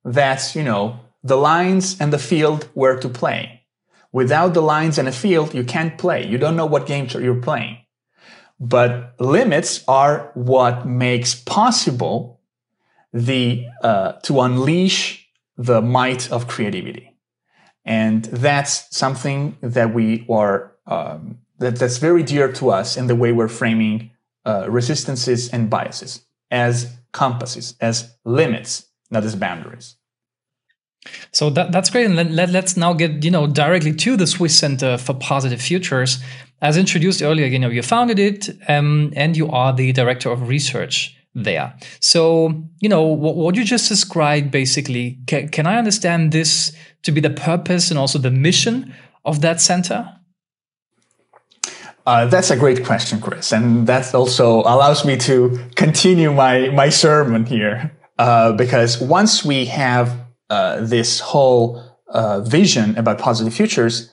That's, 0.05 0.57
you 0.57 0.63
know, 0.63 1.01
the 1.23 1.37
lines 1.37 2.01
and 2.01 2.13
the 2.13 2.19
field 2.19 2.69
where 2.75 2.99
to 2.99 3.09
play. 3.09 3.63
Without 4.13 4.55
the 4.55 4.63
lines 4.63 4.99
and 4.99 5.07
a 5.07 5.13
field, 5.13 5.55
you 5.55 5.63
can't 5.63 5.97
play. 5.97 6.27
You 6.27 6.39
don't 6.39 6.57
know 6.57 6.67
what 6.67 6.87
games 6.87 7.15
you're 7.15 7.35
playing. 7.41 7.79
But 8.59 9.15
limits 9.21 9.85
are 9.87 10.31
what 10.35 10.87
makes 10.87 11.35
possible 11.35 12.41
the 13.13 13.67
uh, 13.83 14.13
to 14.23 14.41
unleash 14.41 15.29
the 15.57 15.81
might 15.81 16.31
of 16.31 16.47
creativity, 16.47 17.17
and 17.85 18.25
that's 18.27 18.97
something 18.97 19.57
that 19.63 19.93
we 19.95 20.27
are 20.31 20.73
um, 20.87 21.39
that, 21.59 21.77
that's 21.77 21.97
very 21.97 22.23
dear 22.23 22.53
to 22.53 22.71
us 22.71 22.97
in 22.97 23.07
the 23.07 23.17
way 23.17 23.33
we're 23.33 23.49
framing 23.49 24.11
uh, 24.45 24.67
resistances 24.69 25.49
and 25.49 25.71
biases 25.71 26.21
as 26.51 26.97
compasses, 27.13 27.75
as 27.81 28.17
limits, 28.25 28.87
not 29.11 29.25
as 29.25 29.37
boundaries. 29.37 29.97
So 31.33 31.51
that, 31.51 31.73
that's 31.73 31.91
great. 31.91 32.07
And 32.07 32.17
let, 32.17 32.31
let, 32.31 32.51
let's 32.51 32.77
now 32.77 32.93
get, 32.93 33.25
you 33.25 33.31
know, 33.31 33.47
directly 33.47 33.95
to 33.95 34.17
the 34.17 34.27
Swiss 34.27 34.57
Center 34.59 34.99
for 34.99 35.15
Positive 35.15 35.61
Futures. 35.61 36.23
As 36.61 36.77
introduced 36.77 37.23
earlier, 37.23 37.47
you 37.47 37.59
know, 37.59 37.71
you 37.71 37.83
founded 37.83 38.19
it 38.19 38.51
um, 38.69 39.13
and 39.17 39.37
you 39.37 39.51
are 39.51 39.73
the 39.73 39.93
director 39.93 40.31
of 40.31 40.49
research 40.49 41.17
there. 41.35 41.75
So, 42.01 42.63
you 42.81 42.89
know, 42.89 43.03
what, 43.03 43.37
what 43.37 43.55
you 43.55 43.65
just 43.65 43.89
described 43.89 44.51
basically, 44.51 45.19
can, 45.27 45.49
can 45.49 45.67
I 45.67 45.79
understand 45.79 46.33
this 46.33 46.77
to 47.03 47.13
be 47.13 47.21
the 47.21 47.31
purpose 47.31 47.91
and 47.91 47.99
also 47.99 48.19
the 48.19 48.31
mission 48.31 48.93
of 49.25 49.41
that 49.41 49.61
center? 49.61 50.20
Uh, 52.07 52.27
that's 52.27 52.51
a 52.51 52.57
great 52.57 52.85
question, 52.85 53.21
Chris, 53.21 53.53
and 53.53 53.87
that 53.87 54.15
also 54.15 54.61
allows 54.61 55.05
me 55.05 55.17
to 55.19 55.59
continue 55.77 56.33
my 56.33 56.69
my 56.71 56.89
sermon 56.89 57.45
here. 57.45 57.93
Uh, 58.19 58.53
because 58.53 59.01
once 59.01 59.45
we 59.45 59.65
have 59.67 60.15
uh, 60.51 60.81
this 60.81 61.21
whole 61.21 61.83
uh, 62.09 62.41
vision 62.41 62.97
about 62.99 63.19
positive 63.19 63.55
futures, 63.55 64.13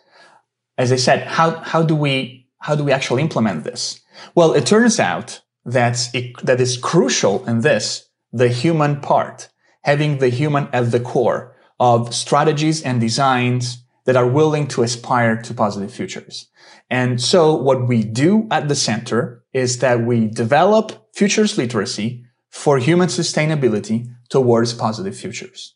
as 0.78 0.92
I 0.92 0.98
said, 0.98 1.28
how 1.28 1.52
how 1.60 1.82
do 1.82 1.96
we 1.96 2.48
how 2.60 2.76
do 2.76 2.84
we 2.84 2.92
actually 2.92 3.22
implement 3.22 3.64
this? 3.64 4.02
Well, 4.36 4.54
it 4.54 4.66
turns 4.66 5.00
out 5.00 5.42
that 5.66 6.10
it, 6.14 6.38
that 6.44 6.60
is 6.60 6.78
crucial 6.78 7.46
in 7.48 7.62
this 7.62 8.08
the 8.32 8.50
human 8.50 9.02
part, 9.02 9.50
having 9.84 10.20
the 10.20 10.30
human 10.30 10.68
at 10.74 10.92
the 10.92 11.00
core 11.00 11.56
of 11.80 12.14
strategies 12.14 12.82
and 12.84 13.00
designs 13.00 13.84
that 14.08 14.16
are 14.16 14.26
willing 14.26 14.68
to 14.70 14.84
aspire 14.84 15.40
to 15.42 15.54
positive 15.54 15.94
futures. 15.94 16.50
And 16.90 17.22
so 17.22 17.54
what 17.54 17.90
we 17.90 18.04
do 18.04 18.48
at 18.50 18.70
the 18.70 18.76
center 18.76 19.44
is 19.52 19.80
that 19.80 20.02
we 20.02 20.28
develop 20.28 21.10
futures 21.14 21.58
literacy 21.58 22.24
for 22.50 22.78
human 22.78 23.10
sustainability 23.10 24.08
towards 24.30 24.74
positive 24.74 25.16
futures. 25.16 25.76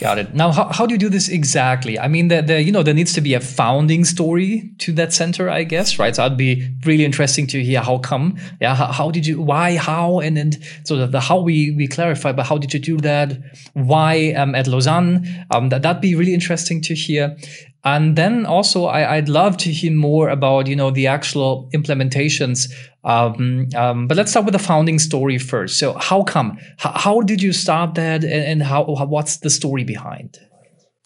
Got 0.00 0.18
it. 0.18 0.34
Now, 0.34 0.50
how, 0.50 0.72
how 0.72 0.86
do 0.86 0.94
you 0.94 0.98
do 0.98 1.10
this 1.10 1.28
exactly? 1.28 1.98
I 1.98 2.08
mean, 2.08 2.28
there, 2.28 2.40
there, 2.40 2.58
you 2.58 2.72
know, 2.72 2.82
there 2.82 2.94
needs 2.94 3.12
to 3.12 3.20
be 3.20 3.34
a 3.34 3.40
founding 3.40 4.06
story 4.06 4.70
to 4.78 4.92
that 4.92 5.12
center, 5.12 5.50
I 5.50 5.62
guess, 5.62 5.98
right? 5.98 6.16
So 6.16 6.24
it'd 6.24 6.38
be 6.38 6.70
really 6.86 7.04
interesting 7.04 7.46
to 7.48 7.62
hear 7.62 7.82
how 7.82 7.98
come, 7.98 8.38
yeah, 8.62 8.74
how, 8.74 8.86
how 8.86 9.10
did 9.10 9.26
you, 9.26 9.42
why, 9.42 9.76
how, 9.76 10.20
and 10.20 10.38
then 10.38 10.52
so 10.84 10.96
the, 10.96 11.06
the, 11.06 11.20
how 11.20 11.40
we 11.40 11.72
we 11.72 11.86
clarify, 11.86 12.32
but 12.32 12.46
how 12.46 12.56
did 12.56 12.72
you 12.72 12.80
do 12.80 12.96
that? 13.02 13.38
Why 13.74 14.32
um, 14.32 14.54
at 14.54 14.66
Lausanne? 14.66 15.46
Um, 15.50 15.68
that 15.68 15.82
that'd 15.82 16.00
be 16.00 16.14
really 16.14 16.32
interesting 16.32 16.80
to 16.80 16.94
hear. 16.94 17.36
And 17.84 18.16
then 18.16 18.44
also, 18.44 18.84
I, 18.86 19.16
would 19.16 19.28
love 19.28 19.56
to 19.58 19.72
hear 19.72 19.92
more 19.92 20.28
about 20.28 20.66
you 20.66 20.76
know 20.76 20.90
the 20.90 21.06
actual 21.06 21.70
implementations. 21.72 22.70
Um, 23.04 23.68
um, 23.74 24.06
but 24.06 24.16
let's 24.18 24.30
start 24.30 24.44
with 24.44 24.52
the 24.52 24.58
founding 24.58 24.98
story 24.98 25.38
first. 25.38 25.78
So, 25.78 25.94
how 25.94 26.22
come? 26.22 26.58
H- 26.84 26.92
how 26.94 27.22
did 27.22 27.40
you 27.40 27.52
start 27.52 27.94
that, 27.94 28.22
and, 28.22 28.32
and 28.32 28.62
how, 28.62 28.94
how, 28.96 29.06
What's 29.06 29.38
the 29.38 29.48
story 29.48 29.84
behind? 29.84 30.38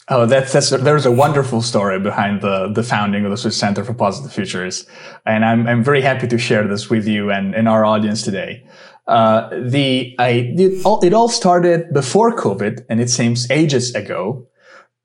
Oh, 0.09 0.27
that's 0.27 0.53
that's 0.53 0.71
there's 0.71 1.07
a 1.07 1.13
wonderful 1.13 1.63
story 1.63 1.99
behind 1.99 2.43
the 2.43 2.71
the 2.75 2.83
founding 2.83 3.25
of 3.25 3.31
the 3.31 3.39
Swiss 3.39 3.57
Center 3.57 3.85
for 3.85 3.95
Positive 3.95 4.33
Futures, 4.33 4.85
and 5.25 5.45
I'm 5.45 5.67
I'm 5.67 5.83
very 5.83 6.03
happy 6.03 6.27
to 6.27 6.37
share 6.37 6.67
this 6.69 6.91
with 6.91 7.07
you 7.07 7.31
and 7.31 7.55
in 7.55 7.67
our 7.67 7.87
audience 7.87 8.23
today. 8.23 8.67
Uh, 9.07 9.49
the 9.51 10.15
I 10.19 10.53
it 10.57 10.85
all, 10.85 11.03
it 11.03 11.15
all 11.15 11.29
started 11.29 11.93
before 11.95 12.37
COVID, 12.37 12.85
and 12.91 13.01
it 13.01 13.09
seems 13.09 13.51
ages 13.51 13.95
ago. 13.95 14.47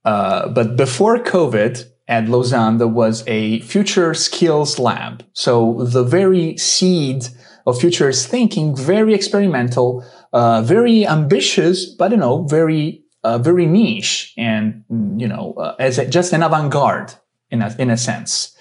Uh, 0.09 0.49
but 0.49 0.75
before 0.75 1.19
COVID 1.19 1.85
at 2.07 2.27
Lausanne, 2.27 2.79
there 2.79 2.95
was 3.03 3.23
a 3.27 3.59
future 3.59 4.15
skills 4.15 4.79
lab. 4.79 5.23
So 5.33 5.83
the 5.83 6.03
very 6.03 6.57
seed 6.57 7.27
of 7.67 7.79
futures 7.79 8.25
thinking, 8.25 8.75
very 8.75 9.13
experimental, 9.13 10.03
uh, 10.33 10.63
very 10.63 11.05
ambitious, 11.05 11.85
but 11.85 12.09
you 12.09 12.17
know, 12.17 12.35
very 12.47 13.03
uh, 13.23 13.37
very 13.37 13.67
niche 13.67 14.33
and 14.35 14.83
you 15.21 15.27
know 15.27 15.53
uh, 15.57 15.75
as 15.77 15.99
a, 15.99 16.07
just 16.07 16.33
an 16.33 16.41
avant-garde 16.41 17.13
in 17.51 17.61
a 17.61 17.75
in 17.77 17.91
a 17.91 17.97
sense. 17.97 18.57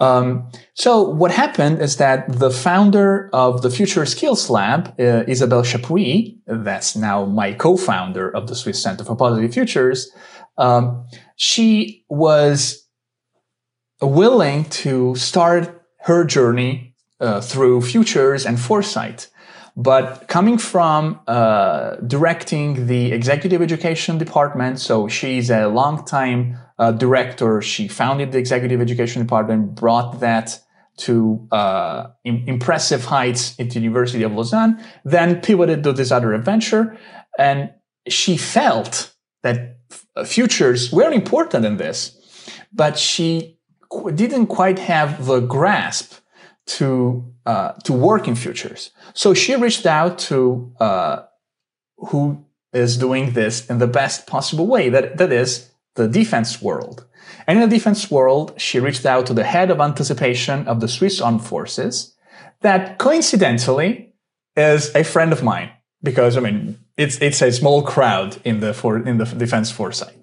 Um, 0.00 0.50
so 0.74 0.90
what 1.02 1.30
happened 1.30 1.80
is 1.80 1.96
that 1.96 2.18
the 2.44 2.50
founder 2.50 3.30
of 3.32 3.62
the 3.62 3.70
Future 3.70 4.06
Skills 4.06 4.48
Lab, 4.48 4.94
uh, 5.00 5.24
Isabelle 5.26 5.64
Chappuis, 5.64 6.38
that's 6.46 6.94
now 6.94 7.24
my 7.24 7.52
co-founder 7.52 8.30
of 8.30 8.46
the 8.46 8.54
Swiss 8.54 8.80
Center 8.80 9.04
for 9.04 9.16
Positive 9.16 9.52
Futures, 9.52 10.10
um, 10.58 11.06
she 11.36 12.04
was 12.08 12.86
willing 14.00 14.64
to 14.64 15.14
start 15.14 15.82
her 16.00 16.24
journey 16.24 16.94
uh, 17.20 17.40
through 17.40 17.82
futures 17.82 18.46
and 18.46 18.60
foresight. 18.60 19.28
But 19.76 20.26
coming 20.26 20.58
from 20.58 21.20
uh, 21.28 21.96
directing 22.06 22.88
the 22.88 23.12
executive 23.12 23.62
education 23.62 24.18
department, 24.18 24.80
so 24.80 25.06
she's 25.06 25.50
a 25.50 25.68
long-time 25.68 26.58
uh, 26.78 26.92
director. 26.92 27.62
She 27.62 27.86
founded 27.86 28.32
the 28.32 28.38
executive 28.38 28.80
education 28.80 29.22
department, 29.22 29.76
brought 29.76 30.18
that 30.20 30.60
to 30.98 31.46
uh, 31.52 32.08
impressive 32.24 33.04
heights 33.04 33.54
at 33.60 33.70
the 33.70 33.78
University 33.78 34.24
of 34.24 34.32
Lausanne, 34.32 34.82
then 35.04 35.40
pivoted 35.40 35.84
to 35.84 35.92
this 35.92 36.10
other 36.10 36.32
adventure. 36.32 36.98
And 37.38 37.70
she 38.08 38.36
felt 38.36 39.14
that 39.44 39.77
futures 40.24 40.92
were 40.92 41.10
important 41.10 41.64
in 41.64 41.76
this, 41.76 42.16
but 42.72 42.98
she 42.98 43.58
didn't 44.14 44.46
quite 44.46 44.78
have 44.78 45.26
the 45.26 45.40
grasp 45.40 46.14
to 46.66 47.24
uh, 47.46 47.72
to 47.84 47.92
work 47.92 48.28
in 48.28 48.34
futures. 48.34 48.90
So 49.14 49.32
she 49.34 49.56
reached 49.56 49.86
out 49.86 50.18
to 50.30 50.72
uh, 50.78 51.22
who 51.96 52.44
is 52.72 52.98
doing 52.98 53.32
this 53.32 53.66
in 53.66 53.78
the 53.78 53.86
best 53.86 54.26
possible 54.26 54.66
way. 54.66 54.90
That 54.90 55.16
that 55.16 55.32
is 55.32 55.70
the 55.94 56.08
defense 56.08 56.60
world. 56.62 57.06
And 57.46 57.58
in 57.58 57.68
the 57.68 57.76
defense 57.76 58.10
world, 58.10 58.54
she 58.60 58.78
reached 58.78 59.06
out 59.06 59.26
to 59.26 59.34
the 59.34 59.44
head 59.44 59.70
of 59.70 59.80
anticipation 59.80 60.66
of 60.68 60.80
the 60.80 60.88
Swiss 60.88 61.20
Armed 61.20 61.44
Forces, 61.44 62.14
that 62.60 62.98
coincidentally 62.98 64.12
is 64.56 64.94
a 64.94 65.04
friend 65.04 65.32
of 65.32 65.42
mine 65.42 65.70
because 66.02 66.36
I 66.36 66.40
mean 66.40 66.78
it's 66.98 67.16
it's 67.22 67.40
a 67.40 67.50
small 67.50 67.82
crowd 67.82 68.36
in 68.44 68.60
the 68.60 68.74
for 68.74 68.98
in 68.98 69.16
the 69.18 69.24
defense 69.24 69.70
foresight. 69.70 70.16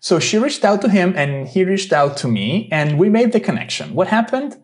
So 0.00 0.18
she 0.18 0.38
reached 0.38 0.64
out 0.64 0.80
to 0.82 0.88
him 0.88 1.14
and 1.16 1.46
he 1.46 1.64
reached 1.64 1.92
out 1.92 2.16
to 2.18 2.28
me 2.28 2.68
and 2.72 2.98
we 2.98 3.08
made 3.08 3.32
the 3.32 3.40
connection. 3.40 3.94
What 3.94 4.08
happened 4.08 4.56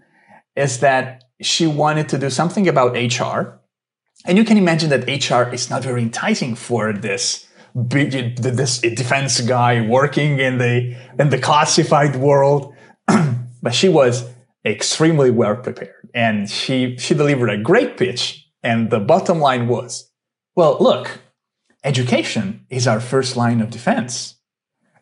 is 0.57 0.81
that 0.81 1.25
she 1.41 1.67
wanted 1.67 2.09
to 2.09 2.19
do 2.19 2.31
something 2.31 2.67
about 2.67 2.93
HR. 2.93 3.61
And 4.25 4.39
you 4.39 4.45
can 4.45 4.57
imagine 4.57 4.89
that 4.91 5.07
HR 5.07 5.53
is 5.55 5.69
not 5.69 5.83
very 5.83 6.03
enticing 6.03 6.55
for 6.55 6.93
this 6.93 7.47
this 7.75 8.79
defense 8.81 9.41
guy 9.43 9.87
working 9.87 10.39
in 10.39 10.59
the 10.59 10.97
in 11.19 11.29
the 11.29 11.39
classified 11.39 12.17
world. 12.17 12.75
but 13.63 13.75
she 13.75 13.89
was 13.89 14.25
extremely 14.65 15.31
well 15.31 15.55
prepared 15.55 16.09
and 16.13 16.51
she 16.51 16.97
she 16.97 17.15
delivered 17.15 17.51
a 17.51 17.63
great 17.63 17.97
pitch 17.97 18.49
and 18.65 18.91
the 18.91 18.99
bottom 18.99 19.39
line 19.39 19.69
was 19.69 20.11
well 20.57 20.77
look 20.81 21.21
education 21.87 22.67
is 22.69 22.87
our 22.87 23.01
first 23.01 23.37
line 23.37 23.61
of 23.61 23.71
defense 23.71 24.37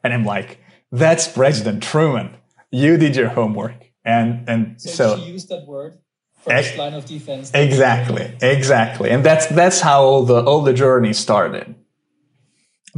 and 0.05 0.13
I'm 0.13 0.25
like, 0.25 0.61
that's 0.93 1.27
President 1.27 1.83
Truman. 1.83 2.37
You 2.71 2.97
did 2.97 3.17
your 3.17 3.29
homework. 3.29 3.91
And 4.05 4.49
and 4.49 4.81
so, 4.81 4.91
so 4.91 5.19
she 5.19 5.31
used 5.33 5.49
that 5.49 5.67
word 5.67 5.99
first 6.45 6.77
line 6.77 6.93
of 6.93 7.07
defense. 7.07 7.51
Exactly, 7.55 8.37
exactly, 8.43 9.11
and 9.11 9.25
that's 9.25 9.47
that's 9.47 9.81
how 9.81 10.03
all 10.03 10.25
the 10.25 10.45
all 10.45 10.61
the 10.61 10.75
journey 10.75 11.15
started. 11.15 11.75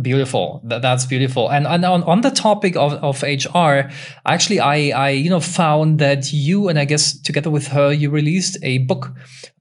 Beautiful. 0.02 0.60
that's 0.62 1.06
beautiful. 1.06 1.48
And, 1.48 1.66
and 1.66 1.82
on, 1.82 2.02
on 2.02 2.20
the 2.20 2.30
topic 2.30 2.76
of, 2.76 2.92
of 3.02 3.22
HR, 3.22 3.90
actually, 4.26 4.60
I, 4.60 4.90
I, 4.90 5.08
you 5.08 5.30
know, 5.30 5.40
found 5.40 6.00
that 6.00 6.34
you, 6.34 6.68
and 6.68 6.78
I 6.78 6.84
guess 6.84 7.18
together 7.18 7.48
with 7.48 7.68
her, 7.68 7.94
you 7.94 8.10
released 8.10 8.58
a 8.62 8.76
book, 8.76 9.10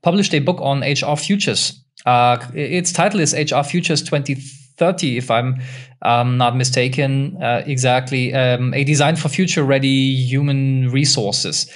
published 0.04 0.34
a 0.34 0.40
book 0.40 0.60
on 0.60 0.82
HR 0.82 1.16
futures. 1.16 1.85
Uh, 2.06 2.38
its 2.54 2.92
title 2.92 3.20
is 3.20 3.34
HR 3.34 3.64
Futures 3.64 4.02
2030, 4.02 5.18
if 5.18 5.32
I'm 5.32 5.60
um, 6.02 6.38
not 6.38 6.56
mistaken, 6.56 7.42
uh, 7.42 7.64
exactly 7.66 8.34
um, 8.34 8.74
a 8.74 8.84
design 8.84 9.16
for 9.16 9.30
future 9.30 9.64
ready 9.64 10.16
human 10.16 10.90
resources. 10.92 11.70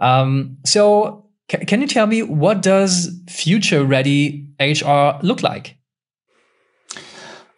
Um, 0.00 0.58
so, 0.64 1.26
ca- 1.48 1.64
can 1.66 1.80
you 1.80 1.86
tell 1.86 2.06
me 2.06 2.22
what 2.22 2.62
does 2.62 3.10
future 3.28 3.84
ready 3.84 4.48
HR 4.60 5.18
look 5.22 5.42
like? 5.42 5.76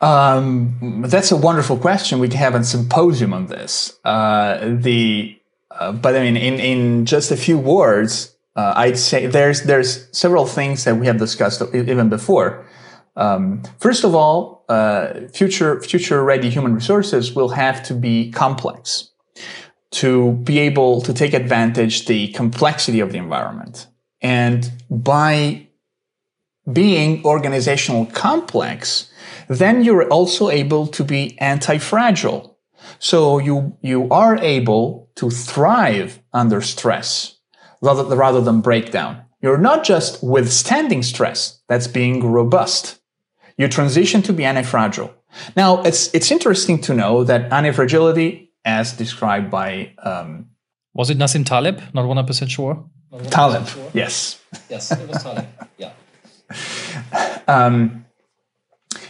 Um, 0.01 1.05
that's 1.07 1.33
a 1.33 1.37
wonderful 1.37 1.77
question. 1.77 2.21
We 2.21 2.29
can 2.29 2.39
have 2.39 2.55
a 2.55 2.63
symposium 2.63 3.33
on 3.33 3.47
this. 3.47 3.99
Uh, 4.05 4.77
the 4.79 5.37
uh, 5.73 5.93
but 5.93 6.15
I 6.17 6.21
mean, 6.21 6.37
in 6.37 6.61
in 6.61 7.07
just 7.07 7.31
a 7.31 7.37
few 7.37 7.59
words, 7.59 8.37
uh, 8.59 8.73
I'd 8.75 8.99
say 8.99 9.27
there's 9.27 9.63
there's 9.63 10.09
several 10.11 10.45
things 10.45 10.83
that 10.85 10.97
we 10.97 11.07
have 11.07 11.19
discussed 11.19 11.63
even 11.73 12.09
before. 12.09 12.67
Um, 13.15 13.63
first 13.79 14.03
of 14.05 14.15
all, 14.17 14.65
uh, 14.69 15.29
future 15.33 15.81
future 15.81 16.25
ready 16.25 16.51
human 16.51 16.75
resources 16.75 17.35
will 17.37 17.51
have 17.51 17.85
to 17.85 17.95
be 17.95 18.33
complex 18.33 19.13
to 19.91 20.33
be 20.43 20.59
able 20.59 21.01
to 21.03 21.15
take 21.15 21.35
advantage 21.35 22.07
the 22.07 22.29
complexity 22.33 23.01
of 23.01 23.13
the 23.13 23.19
environment. 23.19 23.87
And 24.21 24.71
by 24.91 25.69
being 26.71 27.25
organizational 27.25 28.07
complex, 28.07 29.11
then 29.49 29.85
you're 29.85 30.09
also 30.09 30.51
able 30.51 30.87
to 30.89 31.05
be 31.05 31.39
anti-fragile. 31.39 32.59
So 32.99 33.39
you, 33.39 33.79
you 33.81 34.09
are 34.11 34.37
able 34.37 35.11
to 35.17 35.31
thrive 35.31 36.21
under 36.35 36.61
stress 36.61 37.38
rather, 37.81 38.05
rather 38.17 38.41
than 38.41 38.61
breakdown. 38.61 39.23
You're 39.41 39.59
not 39.59 39.85
just 39.85 40.23
withstanding 40.23 41.03
stress, 41.03 41.61
that's 41.69 41.87
being 41.87 42.25
robust 42.25 42.99
you 43.59 43.69
transition 43.69 44.23
to 44.23 44.33
be 44.33 44.45
anti-fragile. 44.45 45.13
Now, 45.57 45.83
it's 45.83 46.15
it's 46.15 46.31
interesting 46.31 46.81
to 46.83 46.95
know 46.95 47.25
that 47.25 47.53
anti-fragility, 47.53 48.53
as 48.65 48.93
described 48.93 49.51
by 49.51 49.93
um, 50.03 50.47
was 50.95 51.11
it 51.11 51.19
Nassim 51.19 51.45
Taleb? 51.45 51.83
Not 51.93 52.07
one 52.07 52.17
hundred 52.17 52.29
percent 52.29 52.51
sure. 52.51 52.83
Taleb, 53.31 53.67
sure? 53.67 53.91
yes. 53.93 54.41
Yes, 54.71 54.91
it 54.93 55.07
was 55.09 55.23
Taleb. 55.23 55.47
Yeah. 55.77 55.93
Um, 57.49 58.05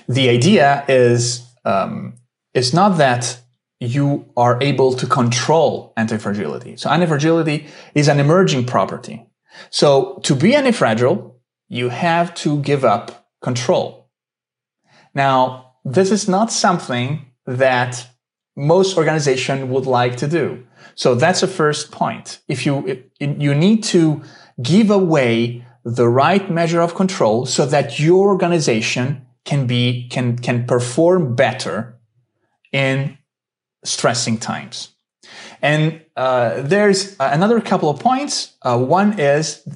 the 0.09 0.29
idea 0.29 0.85
is 0.87 1.45
um, 1.65 2.15
it's 2.55 2.73
not 2.73 2.99
that 2.99 3.41
you 3.81 4.29
are 4.37 4.59
able 4.61 4.93
to 4.95 5.07
control 5.07 5.93
anti-fragility. 5.97 6.77
So 6.77 6.91
anti-fragility 6.91 7.67
is 7.95 8.09
an 8.09 8.19
emerging 8.19 8.67
property. 8.67 9.27
So 9.71 10.21
to 10.25 10.35
be 10.35 10.55
anti-fragile, 10.55 11.41
you 11.69 11.89
have 11.91 12.35
to 12.35 12.61
give 12.63 12.85
up 12.85 13.29
control. 13.41 14.11
Now, 15.15 15.75
this 15.85 16.11
is 16.11 16.29
not 16.29 16.53
something 16.53 17.27
that 17.47 18.09
most 18.57 18.97
organization 18.97 19.71
would 19.71 19.87
like 19.87 20.17
to 20.17 20.27
do. 20.27 20.65
So 20.95 21.15
that's 21.15 21.41
the 21.41 21.47
first 21.47 21.93
point. 21.93 22.41
If 22.49 22.67
you, 22.67 22.87
if 22.87 22.99
you 23.21 23.55
need 23.55 23.85
to 23.85 24.23
give 24.61 24.91
away 24.91 25.65
the 25.85 26.09
right 26.09 26.51
measure 26.51 26.81
of 26.81 26.95
control 26.95 27.47
so 27.47 27.65
that 27.67 28.01
your 28.01 28.29
organization 28.29 29.27
can 29.45 29.67
be, 29.67 30.09
can, 30.11 30.37
can 30.37 30.67
perform 30.67 31.37
better 31.37 31.99
in 32.73 33.17
stressing 33.85 34.39
times. 34.39 34.95
And 35.63 36.01
uh, 36.17 36.63
there's 36.63 37.17
another 37.21 37.61
couple 37.61 37.91
of 37.91 38.01
points. 38.01 38.57
Uh, 38.63 38.79
one 38.79 39.19
is 39.19 39.67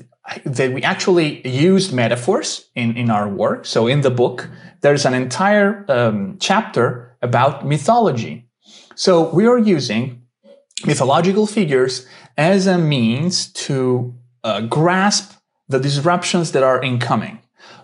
that 0.44 0.72
we 0.72 0.82
actually 0.82 1.46
used 1.46 1.92
metaphors 1.92 2.70
in, 2.74 2.96
in 2.96 3.10
our 3.10 3.28
work. 3.28 3.66
So 3.66 3.86
in 3.86 4.02
the 4.02 4.10
book, 4.10 4.48
there's 4.80 5.04
an 5.04 5.14
entire 5.14 5.84
um, 5.88 6.36
chapter 6.40 7.16
about 7.22 7.66
mythology. 7.66 8.48
So 8.94 9.32
we 9.34 9.46
are 9.46 9.58
using 9.58 10.22
mythological 10.84 11.46
figures 11.46 12.06
as 12.36 12.66
a 12.66 12.78
means 12.78 13.52
to 13.52 14.14
uh, 14.44 14.62
grasp 14.62 15.34
the 15.68 15.78
disruptions 15.78 16.52
that 16.52 16.62
are 16.62 16.82
incoming. 16.82 17.38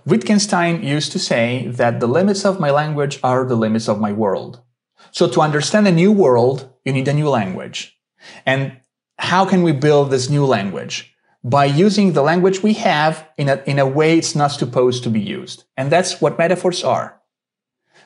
Wittgenstein 0.05 0.83
used 0.83 1.13
to 1.13 1.19
say 1.19 1.67
that 1.69 2.01
the 2.01 2.07
limits 2.07 2.45
of 2.45 2.61
my 2.61 2.71
language 2.71 3.21
are 3.23 3.45
the 3.45 3.57
limits 3.57 3.89
of 3.89 4.01
my 4.01 4.13
world. 4.13 4.63
So 5.11 5.29
to 5.29 5.41
understand 5.41 5.87
a 5.87 5.93
new 5.93 6.13
world, 6.13 6.73
you 6.85 6.93
need 6.93 7.09
a 7.09 7.15
new 7.15 7.29
language. 7.29 7.99
And 8.47 8.81
how 9.19 9.45
can 9.45 9.63
we 9.63 9.73
build 9.73 10.11
this 10.11 10.29
new 10.29 10.45
language? 10.45 11.15
by 11.45 11.65
using 11.65 12.13
the 12.13 12.23
language 12.23 12.63
we 12.63 12.75
have 12.75 13.27
in 13.37 13.49
a, 13.49 13.63
in 13.67 13.79
a 13.79 13.87
way 13.87 14.19
it's 14.19 14.35
not 14.35 14.49
supposed 14.49 15.03
to 15.05 15.11
be 15.11 15.21
used. 15.21 15.65
And 15.77 15.91
that's 15.91 16.21
what 16.21 16.39
metaphors 16.39 16.83
are. 16.83 17.21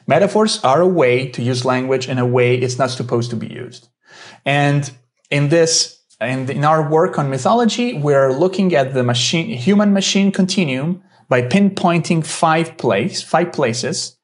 Metaphors 0.06 0.62
are 0.64 0.80
a 0.80 0.86
way 0.86 1.28
to 1.30 1.42
use 1.42 1.64
language 1.64 2.08
in 2.08 2.18
a 2.18 2.26
way 2.26 2.56
it's 2.56 2.78
not 2.78 2.90
supposed 2.90 3.30
to 3.30 3.36
be 3.36 3.46
used. 3.46 3.88
And 4.44 4.90
in 5.30 5.48
this 5.48 6.00
in, 6.20 6.48
in 6.50 6.64
our 6.64 6.88
work 6.88 7.18
on 7.18 7.30
mythology, 7.30 7.98
we're 7.98 8.32
looking 8.32 8.74
at 8.74 8.94
the 8.94 9.02
machine, 9.02 9.48
human 9.56 9.92
machine 9.92 10.30
continuum 10.30 11.02
by 11.28 11.42
pinpointing 11.42 12.24
five 12.24 12.76
place, 12.76 13.22
five 13.22 13.52
places. 13.52 14.18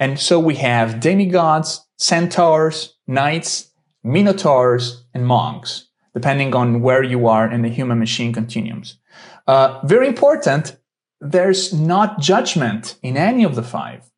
And 0.00 0.18
so 0.18 0.40
we 0.40 0.56
have 0.56 1.00
demigods, 1.00 1.83
centaurs, 1.96 2.94
knights, 3.06 3.70
minotaurs, 4.02 5.04
and 5.14 5.26
monks, 5.26 5.88
depending 6.12 6.54
on 6.54 6.82
where 6.82 7.02
you 7.02 7.26
are 7.26 7.50
in 7.50 7.62
the 7.62 7.68
human 7.68 7.98
machine 7.98 8.32
continuums. 8.32 8.98
Uh, 9.46 9.80
very 9.84 10.06
important, 10.06 10.76
there's 11.20 11.72
not 11.72 12.20
judgment 12.20 12.96
in 13.02 13.16
any 13.16 13.44
of 13.44 13.54
the 13.54 13.62
five. 13.62 14.10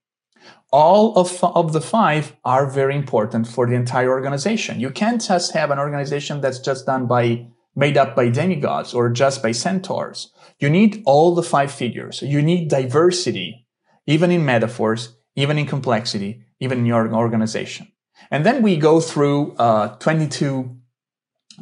All 0.72 1.16
of, 1.16 1.42
of 1.42 1.72
the 1.72 1.80
five 1.80 2.36
are 2.44 2.66
very 2.68 2.96
important 2.96 3.46
for 3.46 3.66
the 3.66 3.74
entire 3.74 4.10
organization. 4.10 4.80
You 4.80 4.90
can't 4.90 5.22
just 5.22 5.52
have 5.52 5.70
an 5.70 5.78
organization 5.78 6.40
that's 6.40 6.58
just 6.58 6.86
done 6.86 7.06
by, 7.06 7.46
made 7.76 7.96
up 7.96 8.16
by 8.16 8.28
demigods 8.28 8.92
or 8.92 9.08
just 9.08 9.42
by 9.42 9.52
centaurs. 9.52 10.32
You 10.58 10.68
need 10.68 11.02
all 11.06 11.34
the 11.34 11.42
five 11.42 11.70
figures. 11.70 12.22
You 12.22 12.42
need 12.42 12.68
diversity, 12.68 13.66
even 14.06 14.30
in 14.30 14.44
metaphors, 14.44 15.16
even 15.36 15.58
in 15.58 15.66
complexity, 15.66 16.42
even 16.60 16.78
in 16.78 16.86
your 16.86 17.12
organization. 17.12 17.90
And 18.30 18.44
then 18.44 18.62
we 18.62 18.76
go 18.76 19.00
through 19.00 19.54
uh, 19.58 19.96
22 19.96 20.76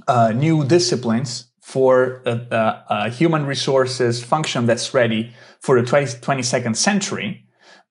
uh, 0.08 0.32
new 0.34 0.64
disciplines 0.64 1.46
for 1.60 2.22
a, 2.26 2.30
a, 2.30 2.84
a, 2.90 3.08
human 3.10 3.46
resources 3.46 4.22
function 4.22 4.66
that's 4.66 4.92
ready 4.92 5.32
for 5.60 5.80
the 5.80 5.86
20, 5.86 6.18
22nd 6.18 6.76
century. 6.76 7.46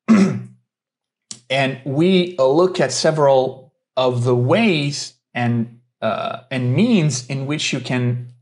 and 1.49 1.81
we 1.85 2.35
look 2.37 2.79
at 2.79 2.91
several 2.91 3.73
of 3.95 4.23
the 4.23 4.35
ways 4.35 5.13
and 5.33 5.79
uh, 6.01 6.41
and 6.51 6.75
means 6.75 7.25
in 7.27 7.45
which 7.45 7.71
you 7.71 7.79
can 7.79 8.33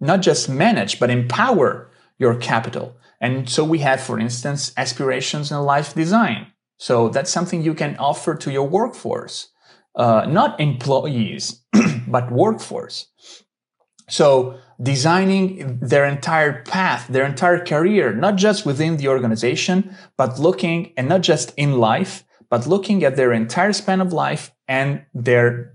not 0.00 0.22
just 0.22 0.48
manage 0.48 0.98
but 0.98 1.10
empower 1.10 1.90
your 2.18 2.34
capital. 2.34 2.96
And 3.20 3.48
so 3.48 3.64
we 3.64 3.80
have, 3.80 4.00
for 4.00 4.18
instance, 4.18 4.72
aspirations 4.76 5.50
in 5.50 5.58
life 5.58 5.94
design. 5.94 6.52
So 6.78 7.08
that's 7.08 7.30
something 7.30 7.62
you 7.62 7.74
can 7.74 7.96
offer 7.98 8.34
to 8.36 8.50
your 8.50 8.66
workforce, 8.66 9.48
uh, 9.96 10.26
not 10.28 10.58
employees, 10.60 11.62
but 12.08 12.30
workforce. 12.30 13.08
So 14.08 14.58
designing 14.80 15.78
their 15.80 16.06
entire 16.06 16.62
path, 16.62 17.08
their 17.08 17.26
entire 17.26 17.64
career, 17.64 18.14
not 18.14 18.36
just 18.36 18.64
within 18.64 18.96
the 18.96 19.08
organization, 19.08 19.94
but 20.16 20.38
looking 20.38 20.92
and 20.96 21.08
not 21.08 21.20
just 21.20 21.52
in 21.56 21.78
life, 21.78 22.24
but 22.48 22.66
looking 22.66 23.04
at 23.04 23.16
their 23.16 23.32
entire 23.32 23.72
span 23.72 24.00
of 24.00 24.12
life 24.12 24.52
and 24.66 25.04
their 25.12 25.74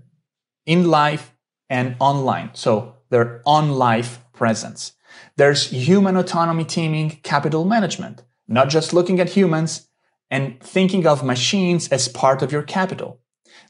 in 0.66 0.88
life 0.88 1.34
and 1.68 1.94
online. 2.00 2.50
So 2.54 2.96
their 3.10 3.42
on 3.46 3.72
life 3.72 4.20
presence. 4.32 4.92
There's 5.36 5.70
human 5.70 6.16
autonomy 6.16 6.64
teaming 6.64 7.20
capital 7.22 7.64
management, 7.64 8.24
not 8.48 8.68
just 8.68 8.92
looking 8.92 9.20
at 9.20 9.30
humans 9.30 9.88
and 10.30 10.60
thinking 10.60 11.06
of 11.06 11.24
machines 11.24 11.88
as 11.88 12.08
part 12.08 12.42
of 12.42 12.52
your 12.52 12.62
capital. 12.62 13.20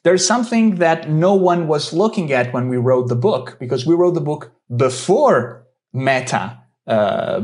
There's 0.03 0.27
something 0.27 0.77
that 0.77 1.11
no 1.11 1.35
one 1.35 1.67
was 1.67 1.93
looking 1.93 2.33
at 2.33 2.53
when 2.53 2.69
we 2.69 2.77
wrote 2.77 3.09
the 3.09 3.17
book 3.17 3.57
because 3.59 3.87
we 3.87 3.95
wrote 3.95 4.15
the 4.15 4.21
book 4.21 4.53
before 4.75 5.67
Meta, 5.93 6.59
uh, 6.87 7.41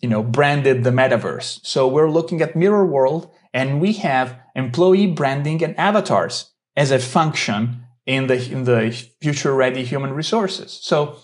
you 0.00 0.08
know, 0.08 0.22
branded 0.22 0.84
the 0.84 0.90
metaverse. 0.90 1.60
So 1.64 1.86
we're 1.86 2.10
looking 2.10 2.42
at 2.42 2.56
Mirror 2.56 2.86
World 2.86 3.30
and 3.54 3.80
we 3.80 3.92
have 3.94 4.38
employee 4.54 5.06
branding 5.06 5.62
and 5.62 5.78
avatars 5.78 6.52
as 6.76 6.90
a 6.90 6.98
function 6.98 7.84
in 8.06 8.26
the 8.26 8.50
in 8.50 8.64
the 8.64 8.90
future 9.20 9.54
ready 9.54 9.84
human 9.84 10.12
resources. 10.12 10.78
So 10.82 11.16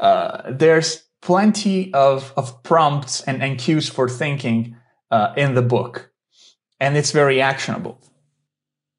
uh, 0.00 0.50
there's 0.50 1.06
plenty 1.22 1.92
of, 1.92 2.32
of 2.36 2.62
prompts 2.62 3.22
and, 3.22 3.42
and 3.42 3.58
cues 3.58 3.88
for 3.88 4.08
thinking 4.08 4.76
uh, 5.10 5.32
in 5.36 5.54
the 5.54 5.62
book, 5.62 6.12
and 6.80 6.96
it's 6.96 7.12
very 7.12 7.40
actionable. 7.40 7.98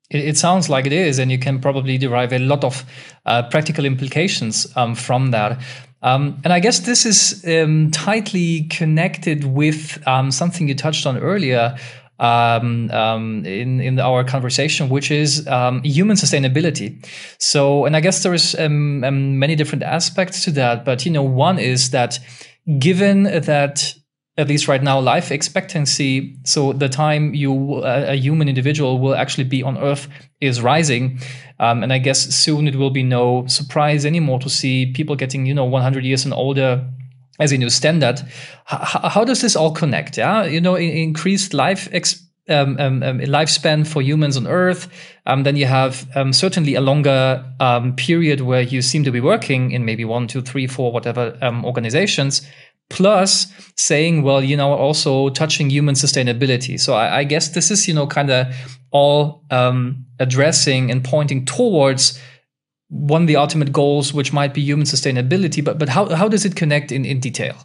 It, 0.10 0.24
it, 0.24 0.38
sounds 0.38 0.70
like 0.70 0.86
it 0.86 0.94
is, 0.94 1.20
and 1.20 1.32
you 1.32 1.38
can 1.38 1.60
probably 1.60 1.98
derive 1.98 2.32
a 2.32 2.40
lot 2.40 2.63
of 2.63 2.86
uh, 3.26 3.44
practical 3.50 3.86
implications 3.86 4.68
um, 4.78 4.96
from 4.96 5.32
that. 5.32 5.60
Um, 6.02 6.40
and 6.44 6.54
I 6.54 6.60
guess 6.60 6.80
this 6.80 7.06
is 7.06 7.44
um, 7.46 7.92
tightly 7.92 8.63
connected 8.70 9.44
with 9.44 10.06
um, 10.08 10.32
something 10.32 10.68
you 10.68 10.76
touched 10.76 11.06
on 11.06 11.18
earlier 11.18 11.76
um, 12.20 12.90
um, 12.92 13.46
in 13.46 13.82
in 13.82 14.00
our 14.00 14.24
conversation, 14.24 14.90
which 14.90 15.12
is 15.12 15.48
um, 15.48 15.82
human 15.84 16.16
sustainability. 16.16 17.06
So, 17.40 17.86
and 17.86 17.96
I 17.96 18.00
guess 18.00 18.24
there 18.24 18.34
is 18.34 18.56
um, 18.56 19.04
um, 19.04 19.40
many 19.40 19.56
different 19.56 19.84
aspects 19.84 20.44
to 20.46 20.52
that, 20.52 20.86
but 20.86 21.06
you 21.06 21.12
know, 21.12 21.24
one 21.24 21.60
is 21.60 21.92
that 21.92 22.20
given 22.80 23.24
that 23.24 23.94
at 24.38 24.47
least 24.47 24.67
right 24.67 24.84
now 24.84 25.00
life 25.00 25.32
expectancy 25.32 26.36
so 26.43 26.73
the 26.73 26.88
time 26.88 27.34
you 27.34 27.82
a 27.84 28.15
human 28.15 28.47
individual 28.47 29.00
will 29.00 29.15
actually 29.15 29.43
be 29.43 29.63
on 29.63 29.78
earth 29.78 30.08
is 30.41 30.62
rising 30.62 31.19
um, 31.60 31.82
and 31.84 31.91
i 31.91 31.97
guess 31.97 32.19
soon 32.36 32.67
it 32.67 32.76
will 32.76 32.91
be 32.91 33.04
no 33.04 33.45
surprise 33.47 34.06
anymore 34.06 34.39
to 34.39 34.50
see 34.50 34.91
people 34.93 35.15
getting 35.15 35.45
you 35.45 35.54
know 35.54 35.65
100 35.65 36.04
years 36.04 36.23
and 36.23 36.34
older 36.34 36.88
as 37.39 37.52
a 37.52 37.58
new 37.58 37.69
standard. 37.69 38.19
H- 38.71 38.97
how 39.04 39.23
does 39.23 39.41
this 39.41 39.56
all 39.56 39.71
connect? 39.71 40.17
Yeah, 40.17 40.43
you 40.45 40.62
know, 40.62 40.76
increased 40.76 41.54
life 41.54 41.88
ex- 41.91 42.23
um, 42.50 42.80
um, 42.80 43.04
um, 43.04 43.19
lifespan 43.19 43.86
for 43.86 44.02
humans 44.02 44.38
on 44.38 44.47
Earth. 44.47 44.88
Um, 45.26 45.43
then 45.43 45.58
you 45.58 45.65
have 45.65 46.08
um, 46.15 46.32
certainly 46.32 46.76
a 46.76 46.82
longer 46.82 47.43
um, 47.60 47.95
period 47.95 48.41
where 48.41 48.62
you 48.62 48.82
seem 48.82 49.04
to 49.04 49.12
be 49.12 49.19
working 49.19 49.71
in 49.71 49.84
maybe 49.84 50.06
one, 50.06 50.28
two, 50.28 50.41
three, 50.41 50.65
four, 50.65 50.91
whatever 50.93 51.38
organizations. 51.43 52.47
Plus, 52.89 53.47
saying, 53.76 54.23
well, 54.23 54.41
you 54.41 54.56
know, 54.56 54.73
also 54.73 55.30
touching 55.30 55.69
human 55.69 55.95
sustainability. 55.95 56.80
So 56.80 56.93
I, 56.93 57.19
I 57.19 57.23
guess 57.26 57.50
this 57.50 57.69
is, 57.69 57.88
you 57.88 57.93
know, 57.93 58.08
kind 58.08 58.32
of 58.32 58.47
all 58.91 59.43
addressing 60.19 60.89
and 60.91 61.04
pointing 61.04 61.45
towards 61.45 62.19
one 62.89 63.23
of 63.23 63.28
the 63.28 63.36
ultimate 63.36 63.71
goals, 63.71 64.13
which 64.13 64.32
might 64.32 64.54
be 64.54 64.62
human 64.62 64.86
sustainability. 64.86 65.63
But 65.63 65.78
but 65.78 65.89
how 65.89 66.15
how 66.15 66.28
does 66.28 66.45
it 66.45 66.56
connect 66.56 66.91
in 66.91 67.06
in 67.06 67.19
detail? 67.19 67.56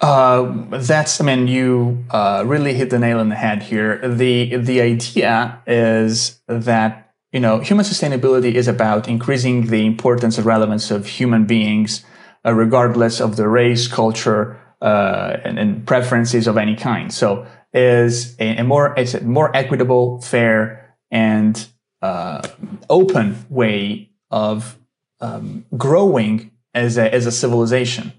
Uh, 0.00 0.50
that's 0.70 1.20
I 1.20 1.24
mean 1.24 1.46
you 1.46 2.04
uh, 2.10 2.42
really 2.46 2.72
hit 2.72 2.90
the 2.90 2.98
nail 2.98 3.18
on 3.20 3.28
the 3.28 3.34
head 3.34 3.62
here. 3.62 3.98
The 4.08 4.56
the 4.56 4.80
idea 4.80 5.60
is 5.66 6.40
that 6.46 7.12
you 7.32 7.40
know 7.40 7.60
human 7.60 7.84
sustainability 7.84 8.54
is 8.54 8.68
about 8.68 9.08
increasing 9.08 9.66
the 9.66 9.84
importance 9.84 10.38
and 10.38 10.46
relevance 10.46 10.90
of 10.90 11.06
human 11.06 11.44
beings, 11.44 12.02
uh, 12.44 12.52
regardless 12.52 13.20
of 13.20 13.36
the 13.36 13.48
race, 13.48 13.88
culture, 13.88 14.60
uh, 14.80 15.36
and, 15.44 15.58
and, 15.58 15.86
preferences 15.86 16.46
of 16.46 16.56
any 16.56 16.74
kind. 16.74 17.12
So 17.12 17.46
is 17.74 18.34
a, 18.38 18.56
a 18.56 18.64
more 18.64 18.94
it's 18.96 19.14
a 19.14 19.20
more 19.20 19.54
equitable, 19.54 20.22
fair, 20.22 20.96
and 21.10 21.66
uh, 22.00 22.40
open 22.88 23.44
way 23.50 24.10
of 24.30 24.78
um, 25.20 25.66
growing 25.76 26.50
as 26.74 26.96
a, 26.96 27.12
as 27.12 27.26
a 27.26 27.32
civilization 27.32 28.12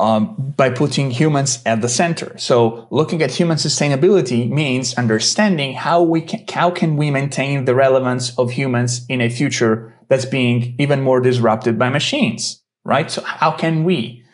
um, 0.00 0.54
by 0.56 0.70
putting 0.70 1.10
humans 1.10 1.62
at 1.66 1.82
the 1.82 1.88
center. 1.88 2.36
So 2.38 2.88
looking 2.90 3.22
at 3.22 3.30
human 3.32 3.58
sustainability 3.58 4.50
means 4.50 4.94
understanding 4.94 5.74
how 5.74 6.02
we 6.02 6.22
can, 6.22 6.44
how 6.52 6.70
can 6.70 6.96
we 6.96 7.10
maintain 7.10 7.66
the 7.66 7.74
relevance 7.74 8.36
of 8.38 8.52
humans 8.52 9.04
in 9.08 9.20
a 9.20 9.28
future 9.28 9.94
that's 10.08 10.24
being 10.24 10.74
even 10.78 11.02
more 11.02 11.20
disrupted 11.20 11.78
by 11.78 11.90
machines, 11.90 12.62
right? 12.84 13.10
So 13.10 13.22
how 13.22 13.52
can 13.52 13.84
we? 13.84 14.24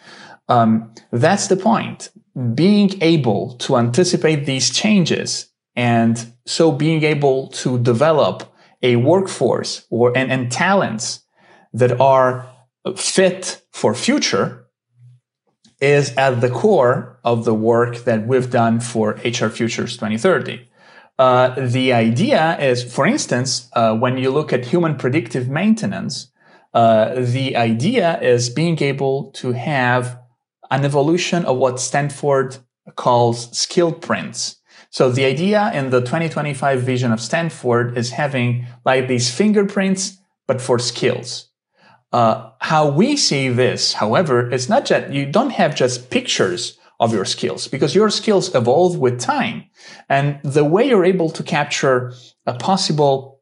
Um, 0.48 0.92
that's 1.10 1.48
the 1.48 1.56
point. 1.56 2.10
Being 2.54 3.02
able 3.02 3.54
to 3.58 3.76
anticipate 3.76 4.46
these 4.46 4.70
changes 4.70 5.48
and 5.74 6.32
so 6.46 6.72
being 6.72 7.02
able 7.02 7.48
to 7.48 7.78
develop 7.78 8.52
a 8.82 8.96
workforce 8.96 9.86
or 9.90 10.16
and, 10.16 10.30
and 10.30 10.50
talents 10.50 11.24
that 11.72 12.00
are 12.00 12.48
fit 12.96 13.62
for 13.72 13.94
future 13.94 14.66
is 15.80 16.14
at 16.16 16.40
the 16.40 16.48
core 16.48 17.18
of 17.24 17.44
the 17.44 17.54
work 17.54 18.04
that 18.04 18.26
we've 18.26 18.50
done 18.50 18.80
for 18.80 19.12
HR 19.24 19.48
Futures 19.48 19.94
2030. 19.96 20.68
Uh, 21.18 21.54
the 21.58 21.92
idea 21.92 22.58
is, 22.58 22.82
for 22.82 23.06
instance, 23.06 23.68
uh, 23.74 23.94
when 23.94 24.16
you 24.16 24.30
look 24.30 24.52
at 24.52 24.66
human 24.66 24.96
predictive 24.96 25.48
maintenance, 25.48 26.30
uh, 26.76 27.14
the 27.14 27.56
idea 27.56 28.20
is 28.20 28.50
being 28.50 28.82
able 28.82 29.30
to 29.30 29.52
have 29.52 30.20
an 30.70 30.84
evolution 30.84 31.42
of 31.46 31.56
what 31.56 31.80
Stanford 31.80 32.58
calls 32.96 33.56
skill 33.56 33.92
prints. 33.92 34.56
So 34.90 35.10
the 35.10 35.24
idea 35.24 35.72
in 35.72 35.88
the 35.88 36.00
2025 36.00 36.82
vision 36.82 37.12
of 37.12 37.20
Stanford 37.22 37.96
is 37.96 38.10
having 38.10 38.66
like 38.84 39.08
these 39.08 39.30
fingerprints, 39.30 40.18
but 40.46 40.60
for 40.60 40.78
skills. 40.78 41.48
Uh, 42.12 42.50
how 42.60 42.90
we 42.90 43.16
see 43.16 43.48
this, 43.48 43.94
however, 43.94 44.52
is 44.52 44.68
not 44.68 44.84
that 44.88 45.10
you 45.14 45.24
don't 45.24 45.52
have 45.52 45.74
just 45.74 46.10
pictures 46.10 46.78
of 47.00 47.10
your 47.10 47.24
skills 47.24 47.68
because 47.68 47.94
your 47.94 48.10
skills 48.10 48.54
evolve 48.54 48.98
with 48.98 49.18
time. 49.18 49.64
And 50.10 50.40
the 50.42 50.64
way 50.64 50.86
you're 50.88 51.06
able 51.06 51.30
to 51.30 51.42
capture 51.42 52.12
a 52.44 52.52
possible 52.52 53.40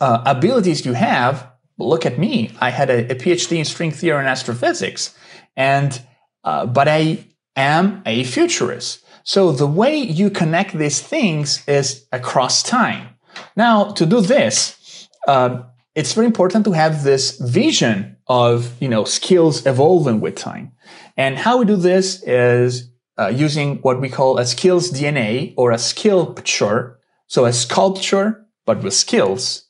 uh, 0.00 0.22
abilities 0.26 0.84
you 0.84 0.92
have 0.92 1.51
look 1.78 2.06
at 2.06 2.18
me. 2.18 2.50
I 2.60 2.70
had 2.70 2.90
a, 2.90 3.12
a 3.12 3.14
PhD 3.14 3.58
in 3.58 3.64
string 3.64 3.90
theory 3.90 4.18
and 4.18 4.28
astrophysics, 4.28 5.14
and 5.56 6.00
uh, 6.44 6.66
but 6.66 6.88
I 6.88 7.26
am 7.56 8.02
a 8.06 8.24
futurist. 8.24 9.04
So 9.24 9.52
the 9.52 9.66
way 9.66 9.96
you 9.96 10.30
connect 10.30 10.76
these 10.76 11.00
things 11.00 11.66
is 11.68 12.06
across 12.12 12.62
time. 12.62 13.08
Now, 13.56 13.92
to 13.92 14.04
do 14.04 14.20
this, 14.20 15.08
uh, 15.28 15.62
it's 15.94 16.12
very 16.14 16.26
important 16.26 16.64
to 16.64 16.72
have 16.72 17.04
this 17.04 17.38
vision 17.38 18.16
of 18.26 18.74
you 18.80 18.88
know 18.88 19.04
skills 19.04 19.66
evolving 19.66 20.20
with 20.20 20.36
time. 20.36 20.72
And 21.16 21.38
how 21.38 21.58
we 21.58 21.64
do 21.64 21.76
this 21.76 22.22
is 22.22 22.90
uh, 23.18 23.28
using 23.28 23.76
what 23.78 24.00
we 24.00 24.08
call 24.08 24.38
a 24.38 24.46
skills 24.46 24.90
DNA 24.90 25.54
or 25.56 25.70
a 25.70 25.78
sculpture. 25.78 26.98
So 27.26 27.44
a 27.44 27.52
sculpture, 27.52 28.46
but 28.66 28.82
with 28.82 28.94
skills, 28.94 29.64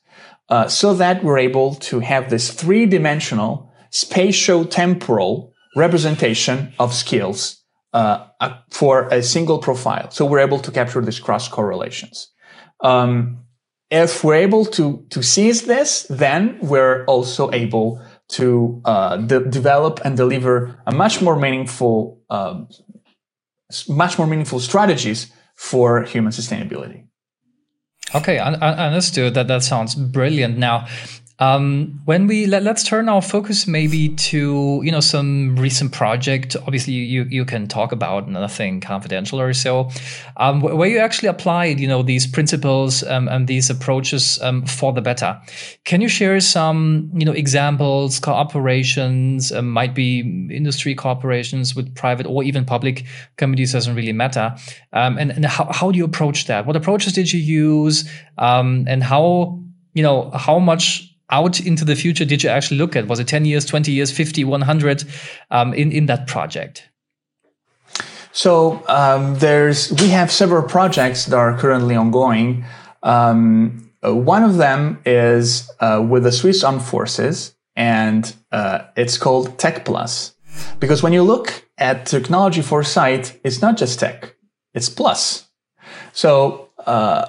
uh, 0.52 0.68
so 0.68 0.92
that 0.92 1.24
we're 1.24 1.38
able 1.38 1.74
to 1.76 2.00
have 2.00 2.28
this 2.28 2.52
three 2.52 2.84
dimensional 2.84 3.72
spatio-temporal 3.90 5.50
representation 5.74 6.74
of 6.78 6.92
skills 6.92 7.64
uh, 7.94 8.26
for 8.70 9.08
a 9.08 9.22
single 9.22 9.58
profile. 9.58 10.10
So 10.10 10.26
we're 10.26 10.40
able 10.40 10.58
to 10.58 10.70
capture 10.70 11.00
these 11.00 11.20
cross 11.20 11.48
correlations. 11.48 12.30
Um, 12.84 13.38
if 13.90 14.22
we're 14.24 14.42
able 14.48 14.64
to 14.76 15.06
to 15.14 15.22
seize 15.22 15.62
this, 15.62 16.06
then 16.10 16.58
we're 16.60 17.04
also 17.06 17.50
able 17.52 18.00
to 18.36 18.82
uh, 18.84 19.16
de- 19.16 19.48
develop 19.48 20.00
and 20.04 20.16
deliver 20.16 20.54
a 20.86 20.92
much 20.92 21.22
more 21.22 21.36
meaningful, 21.36 22.20
uh, 22.28 22.60
much 23.88 24.18
more 24.18 24.26
meaningful 24.26 24.60
strategies 24.60 25.32
for 25.56 26.02
human 26.02 26.32
sustainability. 26.32 27.06
Okay, 28.14 28.38
I, 28.38 28.52
understood 28.88 29.34
that. 29.34 29.48
That 29.48 29.62
sounds 29.62 29.94
brilliant. 29.94 30.58
Now, 30.58 30.86
um, 31.38 32.00
when 32.04 32.26
we 32.26 32.46
let, 32.46 32.66
us 32.66 32.84
turn 32.84 33.08
our 33.08 33.22
focus 33.22 33.66
maybe 33.66 34.10
to 34.10 34.80
you 34.84 34.92
know 34.92 35.00
some 35.00 35.56
recent 35.56 35.92
project. 35.92 36.56
Obviously, 36.66 36.92
you 36.92 37.24
you 37.24 37.44
can 37.44 37.66
talk 37.66 37.92
about 37.92 38.28
nothing 38.28 38.80
confidential 38.80 39.40
or 39.40 39.52
so, 39.52 39.90
um, 40.36 40.60
where 40.60 40.88
you 40.88 40.98
actually 40.98 41.28
applied 41.28 41.80
you 41.80 41.88
know 41.88 42.02
these 42.02 42.26
principles 42.26 43.02
um, 43.04 43.28
and 43.28 43.48
these 43.48 43.70
approaches 43.70 44.40
um, 44.42 44.64
for 44.66 44.92
the 44.92 45.00
better. 45.00 45.40
Can 45.84 46.00
you 46.00 46.08
share 46.08 46.38
some 46.40 47.10
you 47.14 47.24
know 47.24 47.32
examples, 47.32 48.20
cooperations, 48.20 49.56
um, 49.56 49.68
might 49.70 49.94
be 49.94 50.20
industry 50.50 50.94
cooperations 50.94 51.74
with 51.74 51.94
private 51.94 52.26
or 52.26 52.44
even 52.44 52.64
public 52.64 53.04
communities 53.36 53.72
doesn't 53.72 53.94
really 53.96 54.12
matter. 54.12 54.54
Um, 54.92 55.18
and 55.18 55.30
and 55.32 55.44
how 55.46 55.70
how 55.72 55.90
do 55.90 55.98
you 55.98 56.04
approach 56.04 56.46
that? 56.46 56.66
What 56.66 56.76
approaches 56.76 57.12
did 57.14 57.32
you 57.32 57.40
use? 57.40 58.08
and 58.38 59.02
how 59.02 59.60
you 59.94 60.02
know 60.02 60.30
how 60.30 60.58
much 60.58 61.11
out 61.32 61.58
into 61.60 61.84
the 61.84 61.96
future 61.96 62.24
did 62.24 62.42
you 62.42 62.50
actually 62.50 62.76
look 62.78 62.94
at? 62.94 63.08
Was 63.08 63.18
it 63.18 63.26
10 63.26 63.44
years, 63.44 63.64
20 63.64 63.90
years, 63.90 64.12
50, 64.12 64.44
100 64.44 65.04
um, 65.50 65.74
in, 65.74 65.90
in 65.90 66.06
that 66.06 66.28
project? 66.28 66.88
So 68.32 68.82
um, 68.88 69.38
there's 69.38 69.92
we 69.92 70.08
have 70.08 70.30
several 70.30 70.62
projects 70.62 71.26
that 71.26 71.36
are 71.36 71.56
currently 71.58 71.96
ongoing. 71.96 72.64
Um, 73.02 73.90
one 74.02 74.42
of 74.42 74.56
them 74.56 75.00
is 75.04 75.70
uh, 75.80 76.04
with 76.08 76.24
the 76.24 76.32
Swiss 76.32 76.64
Armed 76.64 76.82
Forces, 76.82 77.54
and 77.76 78.34
uh, 78.50 78.84
it's 78.96 79.18
called 79.18 79.58
Tech 79.58 79.84
Plus. 79.84 80.34
Because 80.80 81.02
when 81.02 81.12
you 81.12 81.22
look 81.22 81.66
at 81.78 82.06
technology 82.06 82.62
foresight, 82.62 83.38
it's 83.44 83.60
not 83.60 83.76
just 83.76 84.00
tech; 84.00 84.34
it's 84.72 84.88
plus. 84.88 85.48
So 86.12 86.70
uh, 86.86 87.26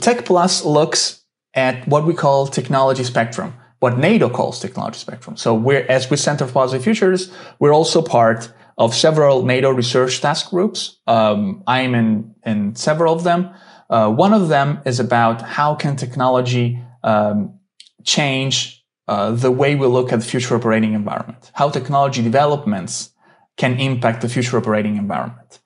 Tech 0.00 0.24
Plus 0.24 0.64
looks 0.64 1.19
at 1.54 1.86
what 1.88 2.06
we 2.06 2.14
call 2.14 2.46
technology 2.46 3.04
spectrum, 3.04 3.54
what 3.80 3.98
NATO 3.98 4.28
calls 4.28 4.60
technology 4.60 4.98
spectrum. 4.98 5.36
So 5.36 5.54
we're, 5.54 5.86
as 5.88 6.10
we 6.10 6.16
Center 6.16 6.46
for 6.46 6.52
Positive 6.52 6.84
Futures, 6.84 7.32
we're 7.58 7.72
also 7.74 8.02
part 8.02 8.52
of 8.78 8.94
several 8.94 9.44
NATO 9.44 9.70
research 9.70 10.20
task 10.20 10.50
groups. 10.50 10.98
Um, 11.06 11.62
I'm 11.66 11.94
in, 11.94 12.34
in 12.46 12.74
several 12.76 13.14
of 13.14 13.24
them. 13.24 13.50
Uh, 13.88 14.10
one 14.10 14.32
of 14.32 14.48
them 14.48 14.80
is 14.86 15.00
about 15.00 15.42
how 15.42 15.74
can 15.74 15.96
technology 15.96 16.80
um, 17.02 17.58
change 18.04 18.84
uh, 19.08 19.32
the 19.32 19.50
way 19.50 19.74
we 19.74 19.86
look 19.86 20.12
at 20.12 20.20
the 20.20 20.24
future 20.24 20.54
operating 20.54 20.94
environment, 20.94 21.50
how 21.54 21.68
technology 21.68 22.22
developments 22.22 23.10
can 23.56 23.78
impact 23.78 24.22
the 24.22 24.28
future 24.28 24.56
operating 24.56 24.96
environment. 24.96 25.58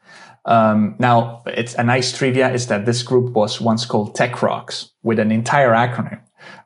Um, 0.47 0.95
now, 0.99 1.43
it's 1.47 1.75
a 1.75 1.83
nice 1.83 2.17
trivia 2.17 2.53
is 2.53 2.67
that 2.67 2.85
this 2.85 3.03
group 3.03 3.33
was 3.33 3.61
once 3.61 3.87
called 3.87 4.15
Tech 4.15 4.43
Rocks 4.43 4.91
with 5.03 5.19
an 5.19 5.33
entire 5.33 5.73
acronym. 5.73 6.21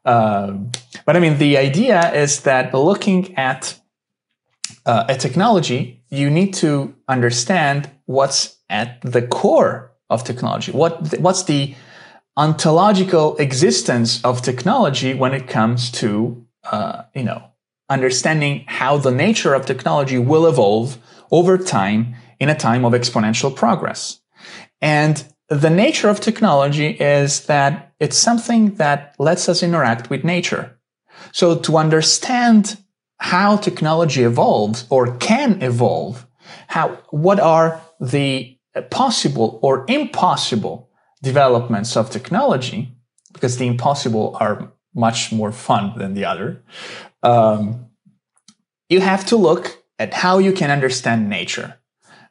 Um, 0.04 0.70
but 1.04 1.16
I 1.16 1.20
mean, 1.20 1.38
the 1.38 1.56
idea 1.58 2.12
is 2.12 2.40
that 2.40 2.74
looking 2.74 3.36
at 3.36 3.78
uh, 4.86 5.04
a 5.08 5.16
technology, 5.16 6.02
you 6.10 6.30
need 6.30 6.54
to 6.54 6.94
understand 7.06 7.90
what's 8.06 8.56
at 8.70 9.00
the 9.02 9.22
core 9.22 9.92
of 10.10 10.24
technology. 10.24 10.72
What 10.72 11.18
what's 11.18 11.44
the 11.44 11.74
ontological 12.36 13.36
existence 13.36 14.24
of 14.24 14.42
technology 14.42 15.12
when 15.14 15.34
it 15.34 15.46
comes 15.46 15.90
to 15.90 16.46
uh, 16.70 17.02
you 17.14 17.22
know 17.22 17.42
understanding 17.90 18.64
how 18.66 18.96
the 18.96 19.10
nature 19.10 19.54
of 19.54 19.66
technology 19.66 20.18
will 20.18 20.46
evolve 20.46 20.98
over 21.30 21.58
time 21.58 22.14
in 22.40 22.48
a 22.48 22.54
time 22.54 22.84
of 22.84 22.92
exponential 22.92 23.54
progress. 23.54 24.20
And 24.80 25.24
the 25.48 25.70
nature 25.70 26.08
of 26.08 26.20
technology 26.20 26.88
is 26.88 27.46
that 27.46 27.94
it's 27.98 28.16
something 28.16 28.74
that 28.74 29.14
lets 29.18 29.48
us 29.48 29.62
interact 29.62 30.10
with 30.10 30.24
nature. 30.24 30.78
So 31.32 31.56
to 31.56 31.76
understand 31.76 32.78
how 33.18 33.56
technology 33.56 34.22
evolves 34.22 34.86
or 34.90 35.16
can 35.16 35.60
evolve, 35.62 36.26
how, 36.68 36.98
what 37.10 37.40
are 37.40 37.80
the 38.00 38.56
possible 38.90 39.58
or 39.62 39.84
impossible 39.88 40.88
developments 41.22 41.96
of 41.96 42.10
technology, 42.10 42.94
because 43.32 43.58
the 43.58 43.66
impossible 43.66 44.36
are 44.40 44.72
much 44.94 45.32
more 45.32 45.50
fun 45.50 45.92
than 45.98 46.14
the 46.14 46.24
other, 46.24 46.62
um, 47.22 47.86
you 48.88 49.00
have 49.00 49.26
to 49.26 49.36
look 49.36 49.82
at 49.98 50.14
how 50.14 50.38
you 50.38 50.52
can 50.52 50.70
understand 50.70 51.28
nature. 51.28 51.74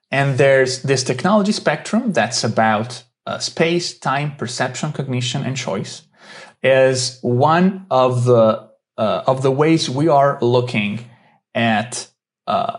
And 0.09 0.37
there's 0.37 0.83
this 0.83 1.03
technology 1.03 1.51
spectrum 1.51 2.13
that's 2.13 2.43
about 2.43 3.03
uh, 3.25 3.39
space, 3.39 3.97
time, 3.97 4.35
perception, 4.37 4.93
cognition, 4.93 5.43
and 5.43 5.57
choice 5.57 6.03
is 6.63 7.19
one 7.21 7.85
of 7.91 8.25
the 8.25 8.67
uh, 8.97 9.23
of 9.27 9.43
the 9.43 9.51
ways 9.51 9.89
we 9.89 10.07
are 10.07 10.39
looking 10.41 11.05
at 11.53 12.09
uh, 12.47 12.77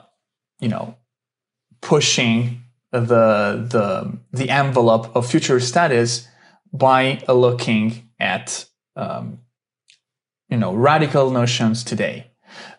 you 0.61 0.69
know 0.69 0.97
pushing 1.81 2.63
the 2.93 3.67
the 3.69 4.19
the 4.33 4.51
envelope 4.51 5.15
of 5.15 5.31
future 5.31 5.61
status 5.61 6.27
by 6.73 7.23
looking 7.29 8.09
at 8.19 8.67
um, 8.97 9.39
you 10.49 10.57
know 10.57 10.75
radical 10.75 11.31
notions 11.31 11.85
today. 11.85 12.31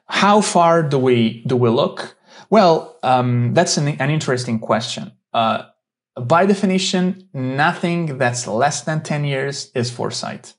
How 0.07 0.41
far 0.41 0.83
do 0.83 0.97
we 0.97 1.43
do 1.45 1.55
we 1.55 1.69
look? 1.69 2.17
Well, 2.49 2.97
um, 3.03 3.53
that's 3.53 3.77
an, 3.77 3.87
an, 3.87 4.09
interesting 4.09 4.59
question. 4.59 5.11
Uh, 5.33 5.65
by 6.19 6.45
definition, 6.45 7.29
nothing 7.33 8.17
that's 8.17 8.47
less 8.47 8.81
than 8.81 9.03
10 9.03 9.23
years 9.23 9.71
is 9.75 9.91
foresight. 9.91 10.55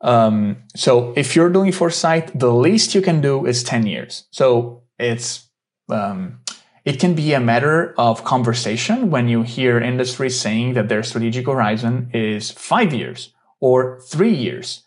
Um, 0.00 0.64
so 0.74 1.12
if 1.16 1.36
you're 1.36 1.50
doing 1.50 1.72
foresight, 1.72 2.38
the 2.38 2.52
least 2.52 2.94
you 2.94 3.02
can 3.02 3.20
do 3.20 3.46
is 3.46 3.62
10 3.62 3.86
years. 3.86 4.26
So 4.30 4.84
it's, 4.98 5.48
um, 5.88 6.40
it 6.84 6.98
can 6.98 7.14
be 7.14 7.34
a 7.34 7.40
matter 7.40 7.94
of 7.98 8.24
conversation 8.24 9.10
when 9.10 9.28
you 9.28 9.42
hear 9.42 9.78
industries 9.78 10.40
saying 10.40 10.74
that 10.74 10.88
their 10.88 11.02
strategic 11.02 11.46
horizon 11.46 12.10
is 12.14 12.50
five 12.50 12.94
years 12.94 13.34
or 13.60 14.00
three 14.00 14.32
years. 14.32 14.84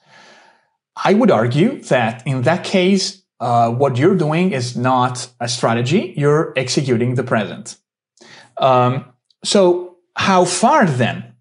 I 0.96 1.14
would 1.14 1.30
argue 1.30 1.82
that 1.84 2.26
in 2.26 2.42
that 2.44 2.64
case, 2.64 3.21
uh, 3.42 3.72
what 3.72 3.98
you're 3.98 4.16
doing 4.16 4.52
is 4.52 4.78
not 4.78 5.28
a 5.40 5.50
strategy, 5.50 6.14
you're 6.16 6.54
executing 6.56 7.16
the 7.16 7.24
present. 7.24 7.76
Um, 8.58 9.06
so, 9.44 9.98
how 10.16 10.46
far 10.46 10.86
then? 10.86 11.34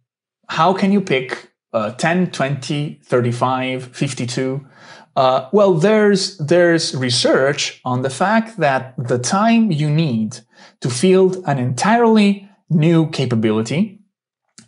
How 0.49 0.73
can 0.73 0.93
you 0.93 1.03
pick 1.03 1.53
uh, 1.73 1.91
10, 1.93 2.31
20, 2.31 3.01
35, 3.05 3.95
52? 3.95 4.67
Uh, 5.15 5.49
well, 5.53 5.75
there's, 5.75 6.39
there's 6.39 6.97
research 6.97 7.81
on 7.85 8.01
the 8.03 8.11
fact 8.11 8.57
that 8.57 8.95
the 8.97 9.19
time 9.19 9.71
you 9.71 9.91
need 9.91 10.39
to 10.81 10.89
field 10.89 11.43
an 11.47 11.59
entirely 11.59 12.49
new 12.71 13.11
capability 13.11 14.01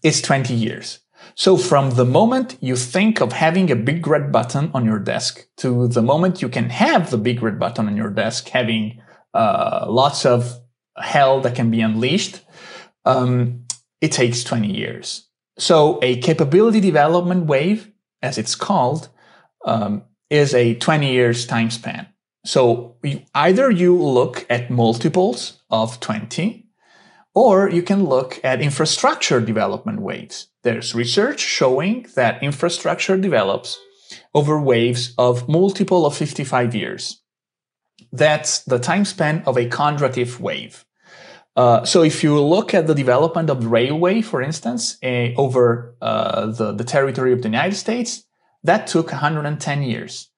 is 0.02 0.20
20 0.20 0.52
years. 0.52 0.98
So 1.34 1.56
from 1.56 1.90
the 1.90 2.04
moment 2.04 2.56
you 2.60 2.76
think 2.76 3.20
of 3.20 3.32
having 3.32 3.70
a 3.70 3.76
big 3.76 4.06
red 4.06 4.30
button 4.30 4.70
on 4.74 4.84
your 4.84 4.98
desk 4.98 5.46
to 5.58 5.88
the 5.88 6.02
moment 6.02 6.42
you 6.42 6.48
can 6.48 6.70
have 6.70 7.10
the 7.10 7.18
big 7.18 7.42
red 7.42 7.58
button 7.58 7.86
on 7.86 7.96
your 7.96 8.10
desk, 8.10 8.48
having 8.48 9.00
uh, 9.34 9.86
lots 9.88 10.26
of 10.26 10.60
hell 10.96 11.40
that 11.40 11.54
can 11.54 11.70
be 11.70 11.80
unleashed, 11.80 12.40
um, 13.04 13.64
it 14.00 14.12
takes 14.12 14.44
20 14.44 14.70
years. 14.70 15.28
So 15.58 15.98
a 16.02 16.20
capability 16.20 16.80
development 16.80 17.46
wave, 17.46 17.90
as 18.20 18.38
it's 18.38 18.54
called, 18.54 19.08
um, 19.64 20.02
is 20.30 20.54
a 20.54 20.74
20 20.74 21.12
years 21.12 21.46
time 21.46 21.70
span. 21.70 22.08
So 22.44 22.96
you, 23.02 23.22
either 23.34 23.70
you 23.70 23.96
look 23.96 24.44
at 24.50 24.70
multiples 24.70 25.62
of 25.70 26.00
20 26.00 26.66
or 27.34 27.70
you 27.70 27.82
can 27.82 28.04
look 28.04 28.40
at 28.42 28.60
infrastructure 28.60 29.40
development 29.40 30.00
waves. 30.00 30.48
There's 30.62 30.94
research 30.94 31.40
showing 31.40 32.06
that 32.14 32.42
infrastructure 32.42 33.16
develops 33.16 33.78
over 34.34 34.60
waves 34.60 35.14
of 35.18 35.48
multiple 35.48 36.06
of 36.06 36.16
55 36.16 36.74
years. 36.74 37.22
That's 38.12 38.62
the 38.64 38.78
time 38.78 39.04
span 39.04 39.42
of 39.46 39.56
a 39.56 39.68
Kondratiev 39.68 40.38
wave. 40.38 40.84
Uh, 41.54 41.84
so 41.84 42.02
if 42.02 42.22
you 42.22 42.40
look 42.40 42.72
at 42.72 42.86
the 42.86 42.94
development 42.94 43.50
of 43.50 43.66
railway, 43.66 44.22
for 44.22 44.40
instance, 44.40 44.96
uh, 45.02 45.28
over 45.36 45.94
uh, 46.00 46.46
the, 46.46 46.72
the 46.72 46.84
territory 46.84 47.32
of 47.32 47.42
the 47.42 47.48
United 47.48 47.74
States, 47.76 48.24
that 48.64 48.86
took 48.86 49.10
110 49.10 49.82
years. 49.82 50.28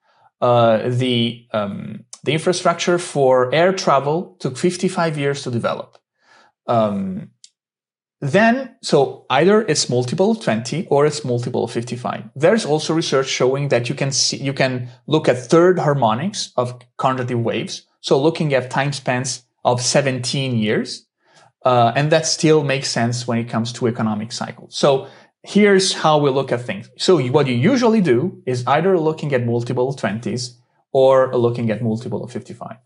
Uh, 0.41 0.89
the 0.89 1.47
um, 1.53 2.05
the 2.25 2.33
infrastructure 2.33 2.99
for 2.99 3.55
air 3.55 3.73
travel 3.73 4.37
took 4.41 4.57
55 4.57 5.19
years 5.19 5.43
to 5.43 5.51
develop. 5.51 5.99
Um, 6.67 7.31
then, 8.25 8.77
so 8.83 9.27
either 9.31 9.63
it's 9.63 9.89
multiple 9.89 10.31
of 10.31 10.41
20 10.43 10.87
or 10.89 11.07
it's 11.07 11.25
multiple 11.25 11.65
of 11.65 11.71
55. 11.71 12.31
There's 12.35 12.65
also 12.65 12.95
research 12.95 13.29
showing 13.29 13.69
that 13.69 13.89
you 13.89 13.95
can 13.95 14.13
see, 14.13 14.37
you 14.37 14.53
can 14.53 14.89
look 15.07 15.29
at 15.29 15.39
third 15.39 15.79
harmonics 15.79 16.53
of 16.57 16.79
Kondratiev 16.99 17.43
waves. 17.43 17.87
So 18.01 18.21
looking 18.21 18.55
at 18.55 18.71
time 18.71 18.93
spans 18.93 19.45
of 19.65 19.81
17 19.81 20.57
years. 20.57 21.07
Uh, 21.65 21.93
and 21.97 22.13
that 22.13 22.27
still 22.27 22.63
makes 22.63 22.89
sense 22.89 23.27
when 23.27 23.39
it 23.39 23.49
comes 23.49 23.73
to 23.73 23.87
economic 23.87 24.33
cycles. 24.33 24.77
So 24.77 25.09
here's 25.43 25.95
how 25.95 26.19
we 26.19 26.31
look 26.31 26.53
at 26.53 26.61
things. 26.61 26.91
So 26.99 27.19
what 27.29 27.47
you 27.47 27.55
usually 27.55 28.03
do 28.03 28.43
is 28.45 28.67
either 28.67 28.99
looking 28.99 29.33
at 29.33 29.47
multiple 29.47 29.95
20s 29.95 30.59
or 30.93 31.35
looking 31.35 31.71
at 31.71 31.83
multiple 31.83 32.23
of 32.23 32.31
55. 32.31 32.77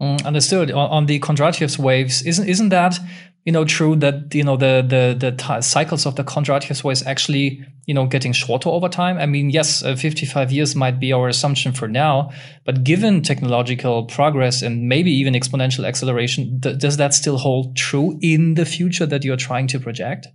Mm, 0.00 0.24
understood. 0.24 0.70
On, 0.70 0.90
on 0.90 1.06
the 1.06 1.20
Kondratiev's 1.20 1.78
waves, 1.78 2.22
isn't 2.22 2.48
isn't 2.48 2.70
that 2.70 2.98
you 3.44 3.52
know 3.52 3.64
true 3.64 3.96
that 3.96 4.34
you 4.34 4.42
know 4.42 4.56
the 4.56 4.82
the 4.86 5.14
the 5.18 5.32
t- 5.32 5.60
cycles 5.60 6.06
of 6.06 6.16
the 6.16 6.24
Kondratiev's 6.24 6.82
waves 6.82 7.02
actually 7.06 7.62
you 7.86 7.92
know 7.92 8.06
getting 8.06 8.32
shorter 8.32 8.70
over 8.70 8.88
time? 8.88 9.18
I 9.18 9.26
mean, 9.26 9.50
yes, 9.50 9.82
uh, 9.82 9.96
55 9.96 10.52
years 10.52 10.74
might 10.74 10.98
be 11.00 11.12
our 11.12 11.28
assumption 11.28 11.72
for 11.72 11.86
now, 11.86 12.30
but 12.64 12.82
given 12.82 13.22
technological 13.22 14.06
progress 14.06 14.62
and 14.62 14.88
maybe 14.88 15.10
even 15.10 15.34
exponential 15.34 15.86
acceleration, 15.86 16.60
th- 16.60 16.78
does 16.78 16.96
that 16.96 17.12
still 17.12 17.36
hold 17.36 17.76
true 17.76 18.18
in 18.22 18.54
the 18.54 18.64
future 18.64 19.04
that 19.04 19.22
you're 19.22 19.36
trying 19.36 19.66
to 19.66 19.78
project? 19.78 20.28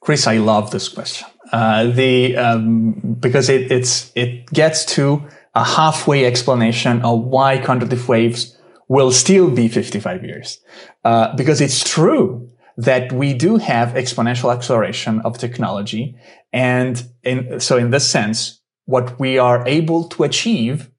Chris, 0.00 0.26
I 0.26 0.38
love 0.38 0.72
this 0.72 0.88
question. 0.88 1.28
Uh, 1.52 1.84
the 1.84 2.36
um, 2.36 2.92
because 3.20 3.48
it 3.48 3.70
it's 3.70 4.10
it 4.16 4.46
gets 4.46 4.84
to 4.96 5.22
a 5.54 5.62
halfway 5.62 6.24
explanation 6.24 7.00
of 7.02 7.20
why 7.20 7.58
Kondratiev 7.58 8.08
waves 8.08 8.56
will 8.88 9.10
still 9.10 9.50
be 9.50 9.68
55 9.68 10.24
years. 10.24 10.60
Uh, 11.04 11.34
because 11.36 11.60
it's 11.60 11.88
true 11.88 12.50
that 12.76 13.12
we 13.12 13.34
do 13.34 13.56
have 13.56 13.90
exponential 13.90 14.54
acceleration 14.54 15.20
of 15.20 15.38
technology. 15.38 16.16
And 16.52 17.02
in, 17.22 17.60
so 17.60 17.76
in 17.76 17.90
this 17.90 18.08
sense, 18.08 18.60
what 18.86 19.18
we 19.20 19.38
are 19.38 19.66
able 19.66 20.08
to 20.08 20.24
achieve 20.24 20.90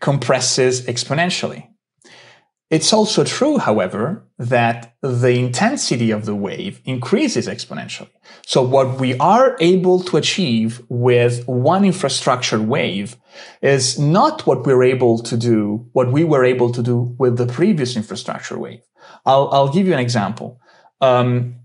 compresses 0.00 0.86
exponentially. 0.86 1.67
It's 2.70 2.92
also 2.92 3.24
true, 3.24 3.56
however, 3.56 4.26
that 4.38 4.94
the 5.00 5.38
intensity 5.38 6.10
of 6.10 6.26
the 6.26 6.34
wave 6.34 6.82
increases 6.84 7.48
exponentially. 7.48 8.10
So 8.46 8.62
what 8.62 9.00
we 9.00 9.16
are 9.18 9.56
able 9.58 10.00
to 10.00 10.18
achieve 10.18 10.82
with 10.90 11.48
one 11.48 11.84
infrastructure 11.86 12.60
wave 12.60 13.16
is 13.62 13.98
not 13.98 14.46
what 14.46 14.66
we're 14.66 14.82
able 14.82 15.18
to 15.20 15.36
do, 15.36 15.88
what 15.92 16.12
we 16.12 16.24
were 16.24 16.44
able 16.44 16.70
to 16.72 16.82
do 16.82 17.16
with 17.18 17.38
the 17.38 17.46
previous 17.46 17.96
infrastructure 17.96 18.58
wave. 18.58 18.82
I'll, 19.24 19.48
I'll 19.50 19.72
give 19.72 19.86
you 19.86 19.94
an 19.94 19.98
example. 19.98 20.60
Um, 21.00 21.56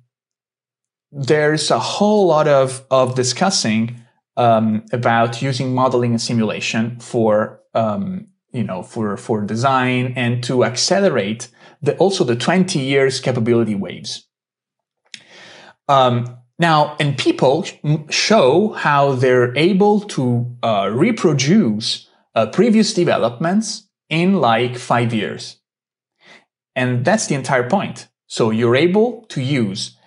there's 1.12 1.70
a 1.70 1.80
whole 1.80 2.28
lot 2.28 2.48
of, 2.48 2.86
of 2.90 3.14
discussing 3.16 4.00
um, 4.38 4.86
about 4.94 5.42
using 5.42 5.76
modeling 5.76 6.12
and 6.12 6.22
simulation 6.22 7.00
for 7.00 7.62
um, 7.74 8.28
you 8.54 8.64
know, 8.64 8.84
for, 8.84 9.18
for 9.18 9.42
design 9.42 10.14
and 10.16 10.44
to 10.44 10.64
accelerate 10.64 11.50
the, 11.82 11.98
also 11.98 12.24
the 12.24 12.36
20 12.36 12.80
years 12.80 13.20
capability 13.20 13.76
waves. 13.76 14.28
Um, 15.90 16.38
now, 16.60 16.96
and 17.00 17.18
people 17.18 17.66
show 18.10 18.74
how 18.74 19.14
they're 19.14 19.56
able 19.58 20.02
to 20.02 20.56
uh, 20.64 20.90
reproduce 20.94 22.08
uh, 22.36 22.46
previous 22.48 22.94
developments 22.94 23.90
in 24.10 24.40
like 24.40 24.78
five 24.78 25.14
years. 25.14 25.58
And 26.76 27.04
that's 27.04 27.28
the 27.28 27.36
entire 27.36 27.70
point. 27.70 28.08
So 28.28 28.50
you're 28.50 28.76
able 28.76 29.26
to 29.30 29.42
use 29.42 29.98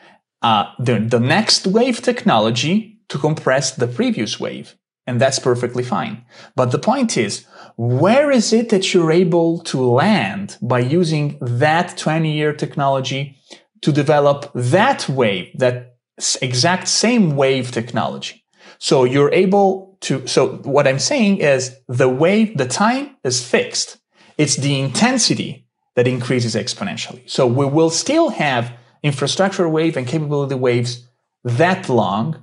uh, 0.43 0.73
the, 0.79 0.99
the 0.99 1.21
next 1.21 1.67
wave 1.67 2.03
technology 2.03 3.01
to 3.09 3.19
compress 3.19 3.73
the 3.73 3.87
previous 3.87 4.41
wave. 4.41 4.77
And 5.07 5.21
that's 5.21 5.39
perfectly 5.39 5.85
fine. 5.85 6.25
But 6.57 6.73
the 6.73 6.79
point 6.79 7.17
is, 7.17 7.47
where 7.77 8.31
is 8.31 8.53
it 8.53 8.71
that 8.71 8.95
you're 8.95 9.13
able 9.13 9.59
to 9.61 9.81
land 9.81 10.57
by 10.63 10.81
using 10.81 11.39
that 11.41 11.97
20 11.97 12.33
year 12.33 12.53
technology 12.53 13.37
to 13.83 13.93
develop 13.93 14.51
that 14.55 15.09
wave, 15.09 15.51
that 15.59 15.97
exact 16.41 16.89
same 16.89 17.37
wave 17.37 17.71
technology? 17.71 18.45
So 18.79 19.05
you're 19.05 19.33
able 19.33 19.99
to, 20.03 20.27
so 20.27 20.57
what 20.65 20.89
I'm 20.89 20.99
saying 20.99 21.39
is 21.39 21.77
the 21.89 22.09
wave, 22.09 22.57
the 22.57 22.67
time 22.67 23.17
is 23.25 23.47
fixed. 23.47 23.99
It's 24.39 24.57
the 24.57 24.81
intensity 24.81 25.67
that 25.95 26.07
increases 26.07 26.55
exponentially. 26.55 27.29
So 27.29 27.47
we 27.47 27.67
will 27.67 27.91
still 27.91 28.31
have 28.31 28.73
infrastructure 29.03 29.69
wave 29.69 29.97
and 29.97 30.07
capability 30.07 30.55
waves 30.55 31.09
that 31.45 31.89
long, 31.89 32.43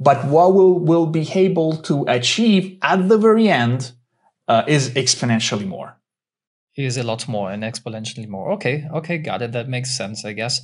but 0.00 0.24
what 0.24 0.54
we'll, 0.54 0.78
we'll 0.78 1.06
be 1.06 1.28
able 1.34 1.76
to 1.78 2.04
achieve 2.08 2.78
at 2.82 3.08
the 3.08 3.18
very 3.18 3.48
end 3.48 3.92
uh, 4.48 4.64
is 4.66 4.90
exponentially 4.90 5.66
more. 5.66 5.96
Is 6.76 6.96
a 6.96 7.02
lot 7.02 7.26
more 7.26 7.50
and 7.50 7.64
exponentially 7.64 8.28
more. 8.28 8.52
Okay, 8.52 8.86
okay, 8.94 9.18
got 9.18 9.42
it. 9.42 9.52
That 9.52 9.68
makes 9.68 9.96
sense, 9.96 10.24
I 10.24 10.32
guess. 10.32 10.60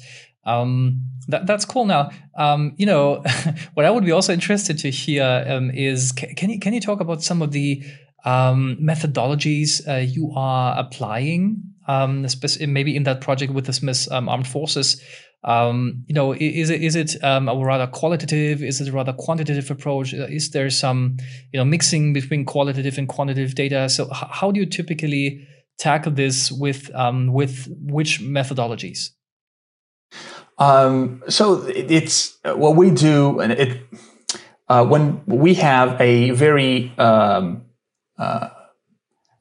Um, 0.47 1.11
that, 1.27 1.47
that's 1.47 1.65
cool. 1.65 1.87
Now, 1.87 2.11
um, 2.37 2.75
you 2.77 2.87
know, 2.87 3.25
what 3.75 3.85
I 3.85 3.91
would 3.91 4.05
be 4.05 4.13
also 4.13 4.33
interested 4.33 4.79
to 4.79 4.91
hear 4.91 5.45
um, 5.49 5.71
is 5.71 6.13
can, 6.13 6.35
can, 6.37 6.51
you 6.51 6.61
can 6.61 6.73
you 6.73 6.81
talk 6.81 7.01
about 7.01 7.23
some 7.23 7.43
of 7.43 7.51
the 7.51 7.83
um, 8.25 8.79
methodologies 8.81 9.87
uh, 9.89 9.97
you 9.97 10.33
are 10.37 10.79
applying, 10.79 11.63
um, 11.89 12.27
maybe 12.61 12.95
in 12.95 13.03
that 13.03 13.21
project 13.21 13.53
with 13.53 13.67
the 13.67 13.73
Swiss 13.73 14.11
um, 14.11 14.29
Armed 14.29 14.47
Forces 14.47 15.03
um, 15.45 16.05
you 16.07 16.15
know, 16.15 16.33
is 16.33 16.71
it 16.71 16.83
is 16.83 16.97
it 16.97 17.23
um, 17.23 17.49
a 17.49 17.57
rather 17.57 17.87
qualitative? 17.87 18.63
Is 18.63 18.81
it 18.81 18.89
a 18.89 18.93
rather 18.93 19.13
quantitative 19.13 19.71
approach? 19.71 20.15
Uh, 20.15 20.27
is 20.27 20.51
there 20.51 20.71
some 20.71 21.19
you 21.53 21.59
know 21.59 21.65
mixing 21.65 22.15
between 22.15 22.47
qualitative 22.47 22.97
and 22.97 23.07
quantitative 23.07 23.55
data? 23.55 23.89
So 23.91 24.07
h- 24.07 24.29
how 24.31 24.51
do 24.51 24.59
you 24.59 24.67
typically 24.67 25.47
tackle 25.79 26.13
this 26.13 26.51
with 26.51 26.91
um, 26.95 27.33
with 27.33 27.69
which 27.79 28.21
methodologies? 28.23 29.11
Um, 30.57 31.23
so 31.29 31.63
it's 31.67 32.39
what 32.45 32.77
we 32.77 32.91
do, 32.91 33.41
and 33.41 33.53
it 33.53 33.83
uh, 34.69 34.87
when 34.87 35.23
we 35.27 35.55
have 35.55 36.01
a 36.01 36.31
very 36.31 36.91
um, 36.97 37.67
uh, 38.19 38.49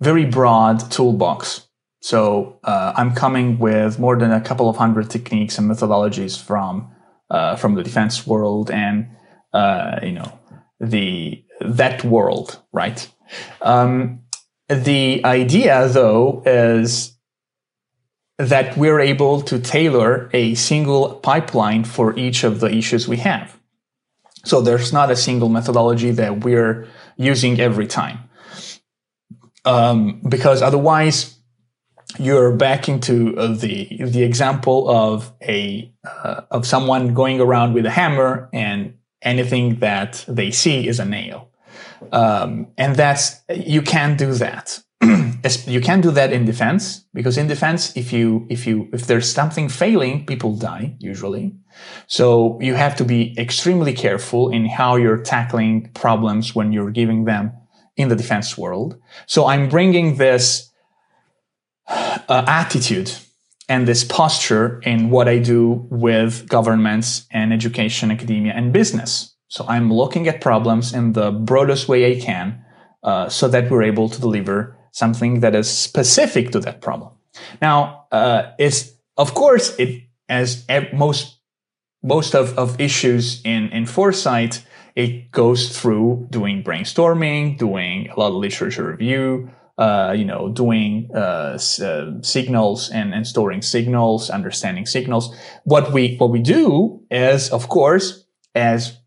very 0.02 0.26
broad 0.26 0.92
toolbox 0.92 1.66
so 2.04 2.60
uh, 2.66 2.92
I'm 2.98 3.16
coming 3.16 3.60
with 3.60 3.98
more 3.98 4.18
than 4.18 4.34
a 4.34 4.42
couple 4.42 4.68
of 4.68 4.76
hundred 4.76 5.10
techniques 5.10 5.58
and 5.58 5.72
methodologies 5.72 6.38
from 6.38 6.92
uh, 7.30 7.56
from 7.56 7.76
the 7.76 7.82
defense 7.82 8.28
world 8.28 8.70
and 8.70 9.08
uh, 9.54 10.02
you 10.04 10.12
know 10.12 10.38
the 10.82 11.46
that 11.62 12.04
world, 12.04 12.60
right? 12.74 13.10
Um, 13.62 14.20
the 14.68 15.22
idea, 15.24 15.88
though, 15.88 16.44
is 16.46 17.16
that 18.38 18.76
we're 18.76 19.00
able 19.00 19.42
to 19.44 19.58
tailor 19.58 20.30
a 20.34 20.56
single 20.56 21.16
pipeline 21.16 21.86
for 21.86 22.20
each 22.20 22.44
of 22.44 22.60
the 22.60 22.68
issues 22.68 23.08
we 23.08 23.18
have. 23.18 23.58
So 24.44 24.60
there's 24.60 24.92
not 24.92 25.10
a 25.10 25.16
single 25.16 25.48
methodology 25.48 26.12
that 26.12 26.44
we're 26.44 26.86
using 27.16 27.62
every 27.62 27.88
time. 27.88 28.30
Um, 29.64 30.22
because 30.28 30.62
otherwise 30.62 31.34
you're 32.20 32.52
back 32.56 32.88
into 32.88 33.38
uh, 33.38 33.48
the 33.48 33.88
the 34.00 34.24
example 34.24 34.90
of 34.90 35.32
a 35.42 35.92
uh, 36.06 36.42
of 36.52 36.66
someone 36.66 37.14
going 37.14 37.40
around 37.40 37.74
with 37.74 37.86
a 37.86 37.90
hammer 37.90 38.50
and 38.54 38.94
anything 39.22 39.80
that 39.80 40.24
they 40.28 40.52
see 40.52 40.88
is 40.88 41.00
a 41.00 41.06
nail. 41.06 41.50
Um, 42.12 42.68
and 42.78 42.96
that's 42.96 43.42
you 43.50 43.82
can't 43.82 44.18
do 44.18 44.34
that. 44.34 44.80
You 45.68 45.82
can't 45.82 46.02
do 46.02 46.12
that 46.12 46.32
in 46.32 46.46
defense 46.46 47.04
because 47.14 47.38
in 47.38 47.48
defense 47.48 47.92
if 47.98 48.14
you 48.14 48.48
if 48.50 48.66
you 48.66 48.88
if 48.94 49.08
there's 49.08 49.30
something 49.30 49.68
failing 49.68 50.26
people 50.26 50.56
die 50.56 50.96
usually. 51.00 51.54
So 52.08 52.58
you 52.62 52.76
have 52.76 52.96
to 52.98 53.04
be 53.04 53.36
extremely 53.38 53.92
careful 53.92 54.50
in 54.50 54.66
how 54.68 54.96
you're 54.96 55.22
tackling 55.22 55.90
problems 55.94 56.56
when 56.56 56.72
you're 56.72 56.92
giving 56.92 57.26
them 57.26 57.52
in 57.98 58.08
the 58.08 58.16
defense 58.16 58.58
world. 58.58 58.96
So 59.26 59.46
I'm 59.46 59.68
bringing 59.68 60.16
this 60.16 60.72
uh, 61.88 62.46
attitude 62.48 63.12
and 63.70 63.88
this 63.88 64.04
posture 64.04 64.82
in 64.84 65.10
what 65.10 65.28
I 65.28 65.40
do 65.40 65.88
with 65.90 66.48
governments 66.48 67.26
and 67.32 67.54
education, 67.54 68.12
academia, 68.12 68.54
and 68.54 68.74
business. 68.74 69.36
So 69.48 69.66
I'm 69.68 69.92
looking 69.92 70.28
at 70.28 70.42
problems 70.42 70.94
in 70.94 71.14
the 71.14 71.32
broadest 71.32 71.88
way 71.88 72.16
I 72.16 72.20
can 72.20 72.64
uh, 73.04 73.30
so 73.30 73.48
that 73.48 73.70
we're 73.70 73.84
able 73.84 74.10
to 74.10 74.20
deliver 74.20 74.78
something 74.92 75.40
that 75.42 75.56
is 75.56 75.70
specific 75.70 76.52
to 76.52 76.60
that 76.62 76.82
problem. 76.82 77.12
Now, 77.62 78.06
uh, 78.12 78.52
it's 78.60 78.92
of 79.18 79.34
course 79.34 79.76
it 79.78 80.04
as 80.30 80.66
most 80.94 81.40
most 82.04 82.36
of, 82.36 82.58
of 82.58 82.80
issues 82.80 83.42
in 83.44 83.70
in 83.70 83.86
foresight, 83.86 84.66
it 84.96 85.32
goes 85.32 85.78
through 85.78 86.28
doing 86.30 86.64
brainstorming, 86.64 87.58
doing 87.58 88.10
a 88.10 88.20
lot 88.20 88.28
of 88.28 88.36
literature 88.36 88.88
review, 88.88 89.50
uh, 89.78 90.14
you 90.16 90.24
know, 90.24 90.50
doing 90.50 91.10
uh, 91.16 91.58
uh, 91.82 92.12
signals 92.22 92.92
and, 92.92 93.12
and 93.12 93.26
storing 93.26 93.62
signals, 93.64 94.30
understanding 94.30 94.86
signals. 94.86 95.36
What 95.64 95.92
we 95.92 96.16
what 96.18 96.30
we 96.30 96.42
do 96.42 97.02
is, 97.10 97.50
of 97.50 97.70
course, 97.70 98.24
as 98.54 99.00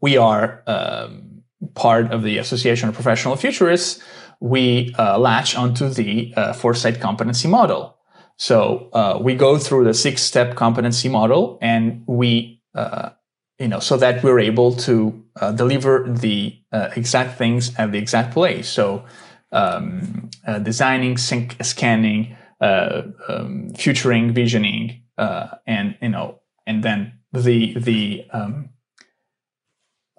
we 0.00 0.16
are 0.16 0.62
um, 0.66 1.42
part 1.74 2.12
of 2.12 2.22
the 2.22 2.38
Association 2.38 2.88
of 2.88 2.94
Professional 2.94 3.36
Futurists, 3.36 4.02
we 4.40 4.94
uh, 4.98 5.18
latch 5.18 5.54
onto 5.54 5.90
the 5.90 6.32
uh, 6.34 6.54
foresight 6.54 6.98
competency 6.98 7.48
model. 7.48 7.98
So 8.36 8.88
we 9.22 9.34
go 9.34 9.58
through 9.58 9.84
the 9.84 9.94
six-step 9.94 10.56
competency 10.56 11.08
model, 11.08 11.56
and 11.62 12.02
we, 12.06 12.60
you 13.60 13.68
know, 13.68 13.78
so 13.78 13.96
that 13.96 14.24
we're 14.24 14.40
able 14.40 14.74
to 14.76 15.22
deliver 15.54 16.04
the 16.08 16.58
exact 16.72 17.38
things 17.38 17.72
at 17.78 17.92
the 17.92 17.98
exact 17.98 18.32
place. 18.32 18.68
So 18.68 19.04
um, 19.54 20.30
uh, 20.46 20.58
designing, 20.58 21.16
sync, 21.16 21.56
scanning, 21.62 22.36
uh, 22.60 23.02
um, 23.28 23.70
futuring, 23.74 24.34
visioning, 24.34 25.02
uh, 25.16 25.48
and 25.66 25.96
you 26.02 26.10
know, 26.10 26.40
and 26.66 26.82
then 26.82 27.20
the 27.32 27.74
the 27.78 28.24
um, 28.32 28.70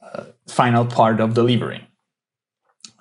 uh, 0.02 0.24
final 0.48 0.86
part 0.86 1.20
of 1.20 1.34
delivery. 1.34 1.88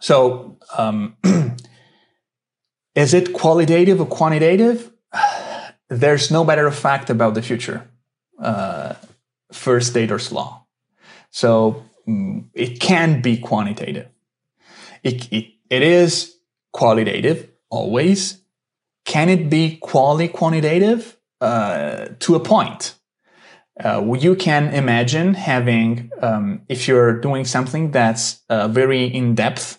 So, 0.00 0.58
um, 0.76 1.16
is 2.94 3.14
it 3.14 3.32
qualitative 3.32 4.00
or 4.00 4.06
quantitative? 4.06 4.92
There's 5.88 6.30
no 6.30 6.44
better 6.44 6.70
fact 6.70 7.08
about 7.08 7.34
the 7.34 7.42
future. 7.42 7.88
Uh, 8.38 8.94
first 9.52 9.94
Dator's 9.94 10.32
law. 10.32 10.66
So 11.30 11.84
mm, 12.06 12.44
it 12.52 12.80
can 12.80 13.22
be 13.22 13.38
quantitative. 13.38 14.08
It, 15.02 15.32
it 15.32 15.53
it 15.70 15.82
is 15.82 16.36
qualitative 16.72 17.48
always. 17.70 18.40
Can 19.04 19.28
it 19.28 19.50
be 19.50 19.76
quality 19.76 20.28
quantitative? 20.28 21.16
Uh, 21.40 22.08
to 22.20 22.34
a 22.36 22.40
point. 22.40 22.94
Uh, 23.84 24.14
you 24.18 24.34
can 24.34 24.72
imagine 24.72 25.34
having, 25.34 26.10
um, 26.22 26.62
if 26.70 26.88
you're 26.88 27.20
doing 27.20 27.44
something 27.44 27.90
that's 27.90 28.40
uh, 28.48 28.66
very 28.68 29.04
in 29.04 29.34
depth, 29.34 29.78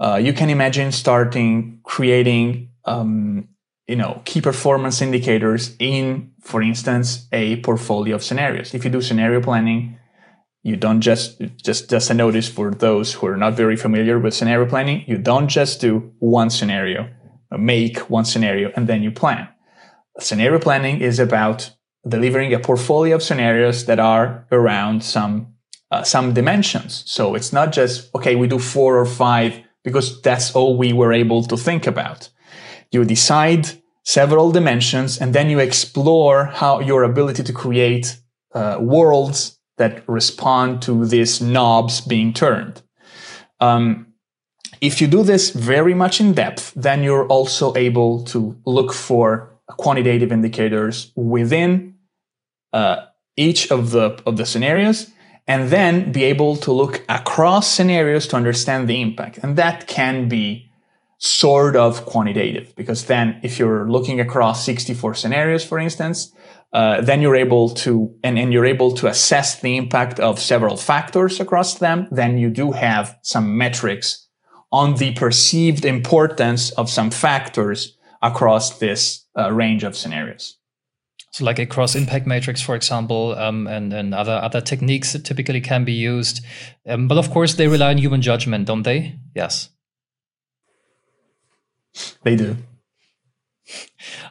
uh, 0.00 0.16
you 0.16 0.32
can 0.32 0.50
imagine 0.50 0.90
starting 0.90 1.78
creating, 1.84 2.70
um, 2.84 3.48
you 3.86 3.94
know, 3.94 4.22
key 4.24 4.40
performance 4.40 5.00
indicators 5.00 5.76
in, 5.78 6.32
for 6.40 6.62
instance, 6.62 7.28
a 7.32 7.60
portfolio 7.60 8.16
of 8.16 8.24
scenarios. 8.24 8.74
If 8.74 8.84
you 8.84 8.90
do 8.90 9.00
scenario 9.00 9.40
planning, 9.40 9.97
you 10.62 10.76
don't 10.76 11.00
just 11.00 11.40
just 11.62 11.90
just 11.90 12.10
a 12.10 12.14
notice 12.14 12.48
for 12.48 12.70
those 12.70 13.14
who 13.14 13.26
are 13.26 13.36
not 13.36 13.54
very 13.54 13.76
familiar 13.76 14.18
with 14.18 14.34
scenario 14.34 14.68
planning. 14.68 15.04
You 15.06 15.18
don't 15.18 15.48
just 15.48 15.80
do 15.80 16.12
one 16.18 16.50
scenario 16.50 17.08
make 17.56 18.10
one 18.10 18.24
scenario 18.24 18.70
and 18.76 18.86
then 18.86 19.02
you 19.02 19.10
plan. 19.10 19.48
Scenario 20.18 20.58
planning 20.58 21.00
is 21.00 21.18
about 21.18 21.70
delivering 22.06 22.52
a 22.52 22.58
portfolio 22.58 23.16
of 23.16 23.22
scenarios 23.22 23.86
that 23.86 23.98
are 23.98 24.46
around 24.52 25.02
some 25.02 25.54
uh, 25.90 26.02
some 26.02 26.34
dimensions. 26.34 27.02
So 27.06 27.34
it's 27.34 27.52
not 27.52 27.72
just 27.72 28.14
okay 28.14 28.34
we 28.36 28.48
do 28.48 28.58
four 28.58 28.98
or 28.98 29.06
five 29.06 29.60
because 29.84 30.20
that's 30.20 30.54
all 30.54 30.76
we 30.76 30.92
were 30.92 31.12
able 31.12 31.42
to 31.44 31.56
think 31.56 31.86
about. 31.86 32.28
You 32.90 33.04
decide 33.04 33.70
several 34.04 34.50
dimensions 34.52 35.18
and 35.18 35.34
then 35.34 35.48
you 35.48 35.58
explore 35.58 36.46
how 36.46 36.80
your 36.80 37.04
ability 37.04 37.42
to 37.44 37.52
create 37.52 38.18
uh, 38.54 38.78
worlds 38.80 39.57
that 39.78 40.06
respond 40.08 40.82
to 40.82 41.06
these 41.06 41.40
knobs 41.40 42.00
being 42.00 42.32
turned. 42.32 42.82
Um, 43.60 44.08
if 44.80 45.00
you 45.00 45.08
do 45.08 45.22
this 45.22 45.50
very 45.50 45.94
much 45.94 46.20
in 46.20 46.34
depth, 46.34 46.72
then 46.76 47.02
you're 47.02 47.26
also 47.26 47.74
able 47.74 48.22
to 48.24 48.56
look 48.64 48.92
for 48.92 49.58
quantitative 49.66 50.30
indicators 50.30 51.12
within 51.16 51.94
uh, 52.72 53.06
each 53.36 53.70
of 53.70 53.90
the 53.90 54.20
of 54.26 54.36
the 54.36 54.46
scenarios, 54.46 55.10
and 55.46 55.70
then 55.70 56.12
be 56.12 56.24
able 56.24 56.56
to 56.56 56.72
look 56.72 57.02
across 57.08 57.70
scenarios 57.70 58.26
to 58.28 58.36
understand 58.36 58.88
the 58.88 59.00
impact. 59.00 59.38
And 59.42 59.56
that 59.56 59.86
can 59.86 60.28
be 60.28 60.70
sort 61.18 61.74
of 61.74 62.06
quantitative 62.06 62.72
because 62.76 63.06
then 63.06 63.40
if 63.42 63.58
you're 63.58 63.90
looking 63.90 64.20
across 64.20 64.64
64 64.64 65.14
scenarios, 65.14 65.64
for 65.64 65.78
instance, 65.78 66.32
uh, 66.72 67.00
then 67.00 67.22
you're 67.22 67.36
able 67.36 67.70
to 67.70 68.14
and, 68.22 68.38
and 68.38 68.52
you're 68.52 68.66
able 68.66 68.92
to 68.92 69.06
assess 69.06 69.60
the 69.60 69.76
impact 69.76 70.20
of 70.20 70.38
several 70.38 70.76
factors 70.76 71.40
across 71.40 71.74
them. 71.78 72.08
Then 72.10 72.38
you 72.38 72.50
do 72.50 72.72
have 72.72 73.16
some 73.22 73.56
metrics 73.56 74.28
on 74.70 74.96
the 74.96 75.14
perceived 75.14 75.84
importance 75.84 76.70
of 76.72 76.90
some 76.90 77.10
factors 77.10 77.96
across 78.20 78.78
this 78.78 79.24
uh, 79.38 79.50
range 79.50 79.82
of 79.82 79.96
scenarios. 79.96 80.58
So 81.30 81.44
like 81.44 81.58
a 81.58 81.66
cross 81.66 81.94
impact 81.94 82.26
matrix 82.26 82.60
for 82.60 82.74
example 82.74 83.34
um, 83.38 83.66
and, 83.66 83.92
and 83.92 84.14
other 84.14 84.38
other 84.42 84.60
techniques 84.60 85.12
that 85.12 85.24
typically 85.24 85.60
can 85.60 85.84
be 85.84 85.92
used. 85.92 86.44
Um, 86.86 87.08
but 87.08 87.16
of 87.16 87.30
course 87.30 87.54
they 87.54 87.68
rely 87.68 87.90
on 87.90 87.98
human 87.98 88.20
judgment 88.20 88.66
don't 88.66 88.82
they? 88.82 89.16
Yes. 89.34 89.70
They 92.22 92.36
do 92.36 92.56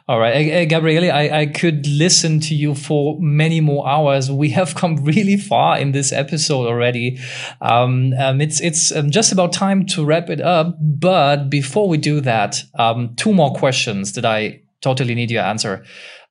all 0.08 0.18
right, 0.18 0.66
Gabriele, 0.68 1.12
I, 1.12 1.40
I 1.40 1.46
could 1.46 1.86
listen 1.86 2.40
to 2.40 2.54
you 2.54 2.74
for 2.74 3.18
many 3.20 3.60
more 3.60 3.88
hours. 3.88 4.30
We 4.30 4.50
have 4.50 4.74
come 4.74 4.96
really 5.04 5.36
far 5.36 5.78
in 5.78 5.92
this 5.92 6.12
episode 6.12 6.66
already. 6.66 7.18
Um, 7.60 8.12
um, 8.14 8.40
it's 8.40 8.60
it's 8.60 8.90
um, 8.94 9.10
just 9.10 9.32
about 9.32 9.52
time 9.52 9.86
to 9.86 10.04
wrap 10.04 10.30
it 10.30 10.40
up. 10.40 10.76
But 10.80 11.50
before 11.50 11.88
we 11.88 11.98
do 11.98 12.20
that, 12.22 12.62
um, 12.78 13.14
two 13.16 13.32
more 13.32 13.52
questions 13.54 14.12
that 14.12 14.24
I 14.24 14.62
totally 14.80 15.14
need 15.14 15.30
your 15.30 15.42
answer 15.42 15.84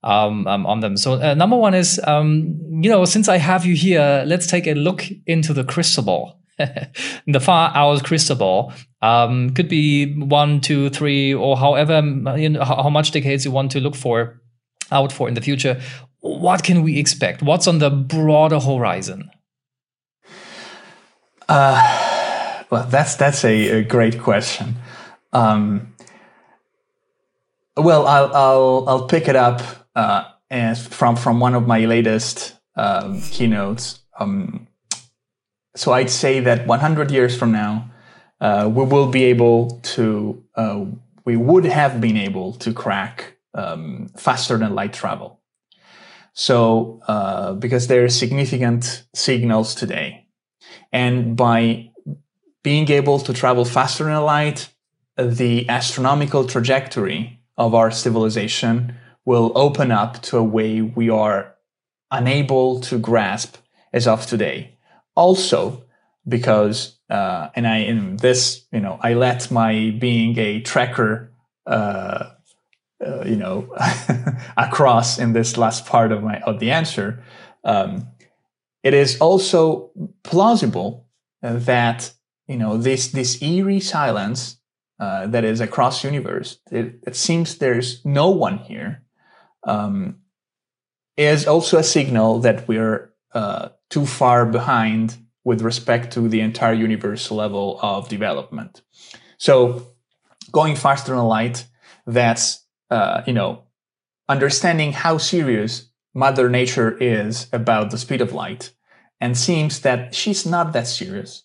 um, 0.03 0.47
um, 0.47 0.65
on 0.65 0.79
them. 0.79 0.97
So 0.97 1.13
uh, 1.13 1.33
number 1.33 1.57
one 1.57 1.73
is, 1.73 1.99
you 2.07 2.89
know, 2.89 3.05
since 3.05 3.27
I 3.27 3.37
have 3.37 3.65
you 3.65 3.75
here, 3.75 4.23
let's 4.25 4.47
take 4.47 4.67
a 4.67 4.73
look 4.73 5.05
into 5.25 5.53
the 5.53 5.63
crystal 5.63 6.03
ball. 6.03 6.39
the 7.27 7.39
far 7.39 7.71
out 7.75 8.03
crystal 8.03 8.35
ball 8.35 8.73
um, 9.01 9.51
could 9.51 9.69
be 9.69 10.13
one, 10.19 10.59
two, 10.59 10.89
three, 10.89 11.33
or 11.33 11.57
however 11.57 12.01
you 12.37 12.49
know, 12.49 12.63
how 12.63 12.89
much 12.89 13.11
decades 13.11 13.45
you 13.45 13.51
want 13.51 13.71
to 13.71 13.79
look 13.79 13.95
for 13.95 14.41
out 14.91 15.11
for 15.11 15.27
in 15.27 15.33
the 15.33 15.41
future. 15.41 15.79
What 16.19 16.63
can 16.63 16.83
we 16.83 16.97
expect? 16.97 17.41
What's 17.41 17.67
on 17.67 17.79
the 17.79 17.89
broader 17.89 18.59
horizon? 18.59 19.29
Uh, 21.47 22.63
well, 22.69 22.85
that's 22.87 23.15
that's 23.15 23.45
a, 23.45 23.79
a 23.79 23.83
great 23.83 24.19
question. 24.19 24.75
Um, 25.31 25.93
well, 27.75 28.07
I'll, 28.07 28.35
I'll 28.35 28.85
I'll 28.87 29.07
pick 29.07 29.27
it 29.27 29.35
up 29.35 29.61
uh, 29.95 30.25
as 30.49 30.85
from 30.85 31.15
from 31.15 31.39
one 31.39 31.55
of 31.55 31.67
my 31.67 31.85
latest 31.85 32.55
um, 32.75 33.21
keynotes. 33.21 33.99
Um, 34.19 34.66
so 35.77 35.93
I'd 35.93 36.09
say 36.09 36.39
that 36.39 36.65
100 36.65 37.11
years 37.11 37.37
from 37.37 37.51
now, 37.51 37.91
uh, 38.41 38.69
we 38.73 38.83
will 38.83 39.07
be 39.07 39.25
able 39.25 39.79
to, 39.95 40.43
uh, 40.55 40.85
we 41.23 41.37
would 41.37 41.65
have 41.65 42.01
been 42.01 42.17
able 42.17 42.53
to 42.53 42.73
crack 42.73 43.37
um, 43.53 44.09
faster 44.17 44.57
than 44.57 44.73
light 44.73 44.93
travel. 44.93 45.39
So, 46.33 47.01
uh, 47.07 47.53
because 47.53 47.87
there 47.87 48.03
are 48.03 48.09
significant 48.09 49.03
signals 49.13 49.75
today. 49.75 50.27
And 50.91 51.35
by 51.35 51.91
being 52.63 52.89
able 52.89 53.19
to 53.19 53.33
travel 53.33 53.65
faster 53.65 54.05
than 54.05 54.21
light, 54.21 54.69
the 55.15 55.67
astronomical 55.69 56.45
trajectory 56.45 57.39
of 57.55 57.73
our 57.73 57.91
civilization 57.91 58.95
will 59.25 59.51
open 59.55 59.91
up 59.91 60.21
to 60.23 60.37
a 60.37 60.43
way 60.43 60.81
we 60.81 61.09
are 61.09 61.55
unable 62.11 62.79
to 62.81 62.97
grasp 62.97 63.57
as 63.91 64.07
of 64.07 64.25
today 64.25 64.76
also 65.17 65.83
because 66.27 66.97
uh, 67.09 67.49
and 67.55 67.67
I 67.67 67.77
in 67.79 68.17
this 68.17 68.65
you 68.71 68.79
know 68.79 68.99
I 69.01 69.13
let 69.15 69.51
my 69.51 69.95
being 69.99 70.37
a 70.37 70.61
Trekker 70.61 71.29
uh, 71.65 72.29
uh, 73.05 73.23
you 73.25 73.35
know 73.35 73.75
across 74.57 75.19
in 75.19 75.33
this 75.33 75.57
last 75.57 75.85
part 75.85 76.11
of 76.11 76.23
my 76.23 76.39
of 76.41 76.59
the 76.59 76.71
answer. 76.71 77.23
Um, 77.63 78.07
it 78.83 78.93
is 78.93 79.19
also 79.19 79.91
plausible 80.23 81.07
that 81.41 82.13
you 82.47 82.57
know 82.57 82.77
this 82.77 83.09
this 83.09 83.41
eerie 83.41 83.81
silence 83.81 84.57
uh, 84.99 85.27
that 85.27 85.43
is 85.43 85.59
across 85.59 86.03
universe. 86.03 86.59
It, 86.71 86.99
it, 87.05 87.15
seems 87.15 87.57
there's 87.57 88.03
no 88.05 88.29
one 88.29 88.57
here. 88.57 89.03
Um, 89.63 90.21
is 91.17 91.47
also 91.47 91.77
a 91.77 91.83
signal 91.83 92.39
that 92.39 92.67
we're 92.67 93.13
uh, 93.33 93.69
too 93.89 94.05
far 94.05 94.45
behind 94.45 95.17
with 95.43 95.61
respect 95.61 96.11
to 96.13 96.27
the 96.27 96.41
entire 96.41 96.73
universe 96.73 97.31
level 97.31 97.79
of 97.81 98.09
development. 98.09 98.81
So, 99.37 99.87
going 100.51 100.75
faster 100.75 101.15
than 101.15 101.23
light, 101.23 101.65
that's 102.05 102.65
uh, 102.89 103.21
you 103.25 103.33
know 103.33 103.63
understanding 104.29 104.91
how 104.91 105.17
serious 105.17 105.89
Mother 106.13 106.49
Nature 106.49 106.97
is 106.99 107.47
about 107.53 107.91
the 107.91 107.97
speed 107.97 108.21
of 108.21 108.33
light, 108.33 108.71
and 109.21 109.37
seems 109.37 109.81
that 109.81 110.13
she's 110.13 110.45
not 110.45 110.73
that 110.73 110.87
serious. 110.87 111.43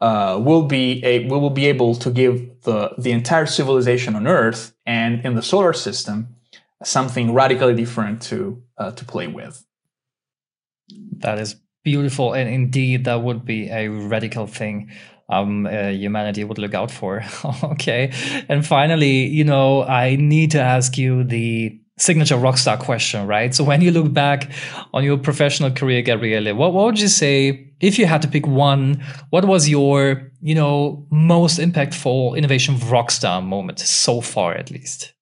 Uh, 0.00 0.40
will 0.42 0.62
be 0.62 1.04
a 1.04 1.24
we 1.24 1.36
will 1.38 1.50
be 1.50 1.66
able 1.66 1.94
to 1.94 2.10
give 2.10 2.62
the 2.62 2.94
the 2.96 3.12
entire 3.12 3.46
civilization 3.46 4.16
on 4.16 4.26
Earth 4.26 4.74
and 4.86 5.24
in 5.26 5.34
the 5.34 5.42
solar 5.42 5.74
system 5.74 6.36
something 6.82 7.34
radically 7.34 7.74
different 7.74 8.22
to 8.22 8.62
uh, 8.78 8.92
to 8.92 9.04
play 9.04 9.26
with. 9.26 9.64
That 11.18 11.38
is 11.38 11.56
beautiful, 11.82 12.32
and 12.32 12.48
indeed, 12.48 13.04
that 13.04 13.22
would 13.22 13.44
be 13.44 13.68
a 13.70 13.88
radical 13.88 14.46
thing 14.46 14.90
um, 15.28 15.66
uh, 15.66 15.88
humanity 15.88 16.44
would 16.44 16.58
look 16.58 16.74
out 16.74 16.90
for. 16.90 17.22
okay, 17.64 18.12
and 18.48 18.66
finally, 18.66 19.26
you 19.26 19.44
know, 19.44 19.84
I 19.84 20.16
need 20.16 20.50
to 20.52 20.60
ask 20.60 20.98
you 20.98 21.24
the 21.24 21.78
signature 21.98 22.36
rockstar 22.36 22.78
question, 22.78 23.26
right? 23.26 23.54
So 23.54 23.62
when 23.62 23.80
you 23.82 23.90
look 23.90 24.12
back 24.12 24.50
on 24.92 25.04
your 25.04 25.18
professional 25.18 25.70
career, 25.70 26.02
Gabriele, 26.02 26.54
what, 26.54 26.72
what 26.72 26.86
would 26.86 27.00
you 27.00 27.08
say 27.08 27.72
if 27.80 27.98
you 27.98 28.06
had 28.06 28.22
to 28.22 28.28
pick 28.28 28.46
one? 28.46 29.04
What 29.30 29.44
was 29.44 29.68
your, 29.68 30.30
you 30.40 30.54
know, 30.54 31.06
most 31.10 31.58
impactful 31.58 32.36
innovation 32.36 32.76
rockstar 32.76 33.44
moment 33.44 33.78
so 33.80 34.20
far, 34.20 34.54
at 34.54 34.70
least? 34.70 35.12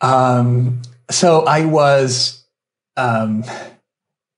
Um, 0.00 0.82
so 1.10 1.44
I 1.46 1.64
was 1.64 2.44
um, 2.96 3.44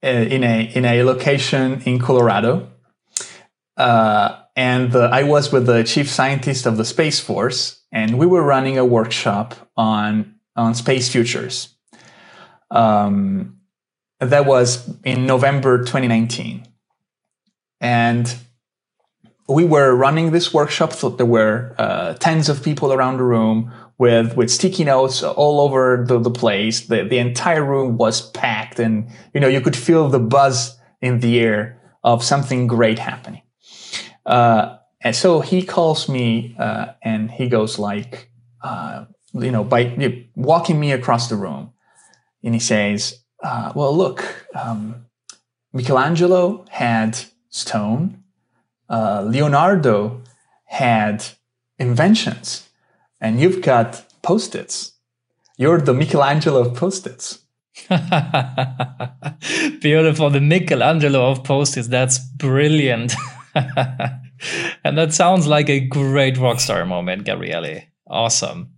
in 0.04 0.44
a 0.44 0.70
in 0.74 0.84
a 0.84 1.02
location 1.02 1.82
in 1.84 1.98
Colorado, 1.98 2.70
uh, 3.76 4.40
and 4.54 4.92
the, 4.92 5.08
I 5.10 5.22
was 5.22 5.52
with 5.52 5.66
the 5.66 5.82
chief 5.84 6.10
scientist 6.10 6.66
of 6.66 6.76
the 6.76 6.84
Space 6.84 7.20
Force, 7.20 7.82
and 7.90 8.18
we 8.18 8.26
were 8.26 8.42
running 8.42 8.78
a 8.78 8.84
workshop 8.84 9.54
on 9.76 10.34
on 10.56 10.74
space 10.74 11.10
futures. 11.10 11.74
Um, 12.70 13.60
that 14.20 14.46
was 14.46 14.88
in 15.04 15.26
November 15.26 15.78
2019, 15.78 16.66
and 17.80 18.34
we 19.48 19.64
were 19.64 19.94
running 19.94 20.30
this 20.30 20.54
workshop. 20.54 20.92
So 20.92 21.10
there 21.10 21.26
were 21.26 21.74
uh, 21.78 22.14
tens 22.14 22.48
of 22.48 22.62
people 22.62 22.92
around 22.92 23.18
the 23.18 23.24
room 23.24 23.72
with 23.98 24.36
with 24.36 24.50
sticky 24.50 24.84
notes 24.84 25.22
all 25.22 25.60
over 25.60 26.04
the, 26.06 26.18
the 26.18 26.30
place. 26.30 26.86
The 26.86 27.04
the 27.04 27.18
entire 27.18 27.64
room 27.64 27.96
was 27.96 28.30
packed, 28.30 28.78
and 28.78 29.08
you 29.32 29.40
know 29.40 29.48
you 29.48 29.60
could 29.60 29.76
feel 29.76 30.08
the 30.08 30.18
buzz 30.18 30.76
in 31.00 31.20
the 31.20 31.38
air 31.40 31.80
of 32.02 32.22
something 32.22 32.66
great 32.66 32.98
happening. 32.98 33.42
Uh, 34.26 34.76
and 35.02 35.14
so 35.14 35.40
he 35.40 35.62
calls 35.62 36.08
me 36.08 36.56
uh, 36.58 36.92
and 37.02 37.30
he 37.30 37.48
goes 37.48 37.78
like, 37.78 38.30
uh, 38.62 39.04
you 39.34 39.50
know, 39.50 39.62
by 39.62 39.80
you 39.80 40.08
know, 40.08 40.22
walking 40.34 40.80
me 40.80 40.92
across 40.92 41.28
the 41.28 41.36
room, 41.36 41.72
and 42.42 42.54
he 42.54 42.60
says, 42.60 43.22
uh, 43.42 43.72
"Well, 43.74 43.96
look, 43.96 44.46
um, 44.54 45.06
Michelangelo 45.72 46.64
had 46.70 47.18
stone. 47.48 48.24
Uh, 48.88 49.22
Leonardo 49.26 50.22
had 50.64 51.24
inventions." 51.78 52.68
And 53.24 53.40
you've 53.40 53.62
got 53.62 54.04
post-its. 54.22 54.92
You're 55.56 55.80
the 55.80 55.94
Michelangelo 55.94 56.60
of 56.60 56.76
post-its. 56.76 57.38
Beautiful. 59.80 60.28
The 60.28 60.42
Michelangelo 60.42 61.30
of 61.30 61.42
post-its. 61.42 61.88
That's 61.88 62.18
brilliant. 62.18 63.14
and 63.54 64.98
that 64.98 65.14
sounds 65.14 65.46
like 65.46 65.70
a 65.70 65.80
great 65.80 66.34
rockstar 66.34 66.86
moment, 66.86 67.24
Gabriele. 67.24 67.84
Awesome. 68.06 68.74